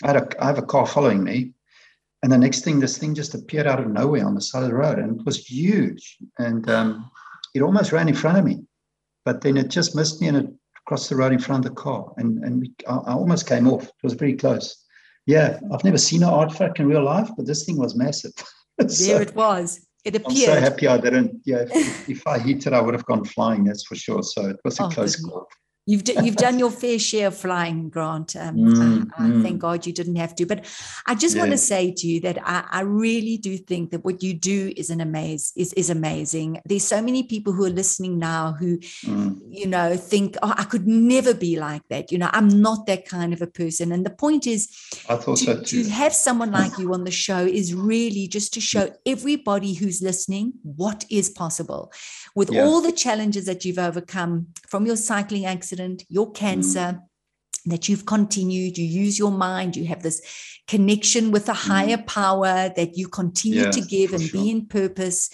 I, 0.03 0.09
had 0.09 0.17
a, 0.17 0.43
I 0.43 0.47
have 0.47 0.59
a 0.59 0.63
car 0.63 0.87
following 0.87 1.23
me. 1.23 1.53
And 2.23 2.31
the 2.31 2.39
next 2.39 2.63
thing, 2.63 2.79
this 2.79 2.99
thing 2.99 3.15
just 3.15 3.35
appeared 3.35 3.67
out 3.67 3.81
of 3.81 3.89
nowhere 3.89 4.25
on 4.25 4.35
the 4.35 4.41
side 4.41 4.63
of 4.63 4.69
the 4.69 4.77
road. 4.77 4.99
And 4.99 5.19
it 5.21 5.27
was 5.27 5.39
huge. 5.39 6.19
And 6.39 6.69
um, 6.71 7.11
it 7.55 7.63
almost 7.63 7.93
ran 7.93 8.09
in 8.09 8.15
front 8.15 8.39
of 8.39 8.45
me. 8.45 8.65
But 9.25 9.41
then 9.41 9.57
it 9.57 9.69
just 9.69 9.97
missed 9.97 10.21
me 10.21 10.29
and 10.29 10.37
it 10.37 10.47
crossed 10.87 11.11
the 11.11 11.17
road 11.17 11.33
in 11.33 11.39
front 11.39 11.65
of 11.65 11.75
the 11.75 11.81
car. 11.81 12.13
And, 12.17 12.39
and 12.45 12.61
we, 12.61 12.73
I, 12.89 12.95
I 12.95 13.13
almost 13.13 13.49
came 13.49 13.69
off. 13.69 13.85
It 13.85 14.03
was 14.03 14.15
very 14.15 14.35
close. 14.35 14.85
Yeah, 15.27 15.61
I've 15.73 15.85
never 15.85 15.99
seen 15.99 16.23
an 16.23 16.31
aardvark 16.31 16.81
in 16.81 16.89
real 16.89 17.05
life, 17.05 17.29
but 17.37 17.47
this 17.47 17.65
thing 17.65 17.77
was 17.77 17.95
massive. 17.95 18.33
so, 18.89 19.13
there 19.13 19.23
it 19.23 19.35
was. 19.35 19.81
It 20.05 20.17
appeared. 20.17 20.51
I'm 20.51 20.57
so 20.57 20.61
happy 20.61 20.89
I 20.89 20.99
didn't. 20.99 21.43
Yeah, 21.45 21.65
if, 21.71 22.09
if 22.09 22.27
I 22.27 22.39
hit 22.39 22.67
it, 22.67 22.73
I 22.73 22.81
would 22.81 22.95
have 22.95 23.07
gone 23.07 23.25
flying. 23.25 23.65
That's 23.65 23.85
for 23.85 23.95
sure. 23.95 24.23
So 24.23 24.49
it 24.49 24.57
was 24.65 24.81
a 24.81 24.85
oh, 24.85 24.89
close 24.89 25.17
call. 25.17 25.47
You've 25.85 26.05
d- 26.05 26.17
you've 26.23 26.37
done 26.37 26.59
your 26.61 26.71
fair 26.71 26.99
share 26.99 27.29
of 27.29 27.37
flying, 27.37 27.89
Grant. 27.89 28.37
Um, 28.37 28.57
mm, 28.57 29.11
I, 29.19 29.25
I 29.25 29.29
mm. 29.29 29.43
Thank 29.43 29.59
God 29.59 29.85
you 29.85 29.93
didn't 29.93 30.17
have 30.17 30.35
to. 30.37 30.47
But 30.47 30.65
I 31.07 31.17
just 31.17 31.35
yeah. 31.35 31.43
want 31.43 31.53
to 31.53 31.59
say 31.59 31.93
to 31.93 32.07
you 32.07 32.21
that 32.21 32.39
I, 32.47 32.65
I, 32.71 32.81
really 32.83 33.37
do 33.37 33.57
think 33.59 33.91
that 33.91 34.05
what 34.05 34.23
you 34.23 34.33
do 34.33 34.73
is 34.77 34.91
an 34.91 35.01
amaze 35.01 35.53
is 35.57 35.73
is 35.73 35.91
amazing. 35.91 36.61
There's 36.67 36.85
so 36.85 37.03
many 37.03 37.25
people 37.25 37.53
who 37.53 37.65
are 37.65 37.71
listening 37.71 38.19
now 38.19 38.53
who, 38.53 38.79
mm. 38.79 39.41
you 39.49 39.67
know, 39.67 39.97
think, 39.97 40.37
oh, 40.43 40.55
I 40.57 40.65
could 40.65 40.87
never 40.87 41.35
be 41.35 41.59
like 41.59 41.83
that. 41.89 42.13
You 42.13 42.19
know, 42.19 42.31
I'm 42.33 42.49
not 42.49 42.87
that 42.87 43.09
kind 43.09 43.33
of 43.33 43.43
a 43.43 43.49
person. 43.49 43.91
And 43.91 44.07
the 44.07 44.11
point 44.11 44.47
is, 44.47 44.69
I 45.09 45.17
thought 45.17 45.39
to, 45.39 45.45
so 45.45 45.61
too. 45.63 45.83
to 45.83 45.91
have 45.91 46.15
someone 46.15 46.51
like 46.61 46.79
you 46.79 46.95
on 46.95 47.03
the 47.03 47.11
show 47.11 47.45
is 47.45 47.75
really 47.75 48.29
just 48.29 48.55
to 48.55 48.61
show 48.61 48.93
everybody 49.05 49.75
who's 49.75 50.01
listening 50.01 50.53
what 50.63 51.05
is 51.11 51.29
possible 51.29 51.93
with 52.35 52.51
yeah. 52.51 52.65
all 52.65 52.81
the 52.81 52.93
challenges 52.93 53.47
that 53.47 53.65
you've 53.65 53.79
overcome 53.79 54.49
from 54.67 54.87
your 54.87 54.97
cycling 54.97 55.47
accident, 55.47 56.05
your 56.09 56.31
cancer. 56.33 56.79
Mm. 56.79 57.03
That 57.67 57.89
you've 57.89 58.07
continued, 58.07 58.77
you 58.77 58.85
use 58.85 59.21
your 59.21 59.31
mind, 59.31 59.77
you 59.77 59.85
have 59.85 60.03
this 60.03 60.21
connection 60.67 61.31
with 61.31 61.49
a 61.49 61.53
higher 61.53 61.97
mm. 61.97 62.07
power 62.09 62.73
that 62.75 62.97
you 62.97 63.07
continue 63.07 63.63
yeah, 63.63 63.71
to 63.71 63.81
give 63.81 64.13
and 64.13 64.21
sure. 64.21 64.43
be 64.43 64.51
in 64.51 64.67
purpose 64.67 65.31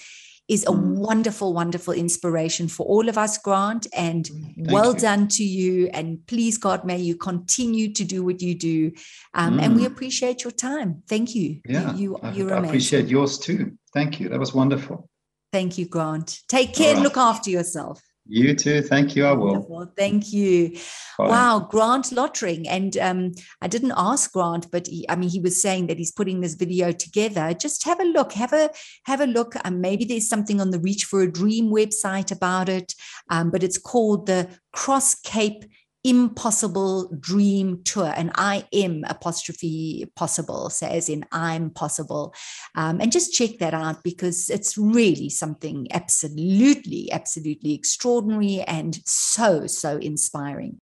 is 0.48 0.64
a 0.64 0.70
mm. 0.70 0.96
wonderful, 0.96 1.52
wonderful 1.52 1.92
inspiration 1.92 2.68
for 2.68 2.86
all 2.86 3.08
of 3.08 3.18
us, 3.18 3.36
Grant. 3.38 3.86
And 3.92 4.26
Thank 4.26 4.70
well 4.70 4.94
you. 4.94 5.00
done 5.00 5.28
to 5.28 5.44
you. 5.44 5.88
And 5.92 6.26
please, 6.26 6.56
God, 6.56 6.84
may 6.84 6.98
you 6.98 7.16
continue 7.16 7.92
to 7.92 8.04
do 8.04 8.24
what 8.24 8.40
you 8.40 8.54
do. 8.54 8.92
Um, 9.34 9.58
mm. 9.58 9.62
And 9.62 9.76
we 9.76 9.82
mm. 9.82 9.86
appreciate 9.86 10.44
your 10.44 10.50
time. 10.50 11.02
Thank 11.06 11.34
you. 11.34 11.60
Yeah, 11.66 11.94
you, 11.94 12.18
you, 12.32 12.50
are 12.50 12.54
I 12.54 12.66
appreciate 12.66 13.08
yours 13.08 13.38
too. 13.38 13.72
Thank 13.92 14.20
you. 14.20 14.30
That 14.30 14.40
was 14.40 14.54
wonderful. 14.54 15.08
Thank 15.52 15.78
you, 15.78 15.86
Grant. 15.86 16.40
Take 16.48 16.74
care 16.74 16.94
right. 16.94 17.02
look 17.02 17.16
after 17.16 17.50
yourself. 17.50 18.02
You 18.30 18.54
too. 18.54 18.82
Thank 18.82 19.16
you. 19.16 19.24
I 19.24 19.32
will. 19.32 19.46
Wonderful. 19.46 19.92
Thank 19.96 20.34
you. 20.34 20.76
Bye. 21.16 21.28
Wow, 21.28 21.66
Grant 21.70 22.12
Lottering. 22.12 22.68
And 22.68 22.94
um, 22.98 23.32
I 23.62 23.68
didn't 23.68 23.94
ask 23.96 24.30
Grant, 24.32 24.70
but 24.70 24.86
he, 24.86 25.08
I 25.08 25.16
mean, 25.16 25.30
he 25.30 25.40
was 25.40 25.62
saying 25.62 25.86
that 25.86 25.96
he's 25.96 26.12
putting 26.12 26.42
this 26.42 26.54
video 26.54 26.92
together. 26.92 27.54
Just 27.54 27.84
have 27.84 27.98
a 28.00 28.04
look. 28.04 28.34
Have 28.34 28.52
a 28.52 28.68
have 29.04 29.22
a 29.22 29.26
look. 29.26 29.54
Um, 29.64 29.80
maybe 29.80 30.04
there's 30.04 30.28
something 30.28 30.60
on 30.60 30.72
the 30.72 30.78
Reach 30.78 31.04
for 31.04 31.22
a 31.22 31.32
Dream 31.32 31.70
website 31.72 32.30
about 32.30 32.68
it. 32.68 32.94
Um, 33.30 33.50
but 33.50 33.62
it's 33.62 33.78
called 33.78 34.26
the 34.26 34.50
Cross 34.72 35.20
Cape 35.22 35.64
impossible 36.04 37.10
dream 37.18 37.82
tour 37.84 38.12
and 38.16 38.30
i 38.36 38.64
am 38.72 39.04
apostrophe 39.08 40.08
possible 40.14 40.70
says 40.70 41.08
in 41.08 41.24
i'm 41.32 41.70
possible. 41.70 42.34
Um, 42.74 43.00
and 43.00 43.10
just 43.10 43.32
check 43.32 43.58
that 43.58 43.74
out 43.74 44.02
because 44.04 44.48
it's 44.48 44.78
really 44.78 45.28
something 45.28 45.88
absolutely 45.92 47.10
absolutely 47.12 47.74
extraordinary 47.74 48.60
and 48.62 48.98
so 49.04 49.66
so 49.66 49.96
inspiring 49.96 50.76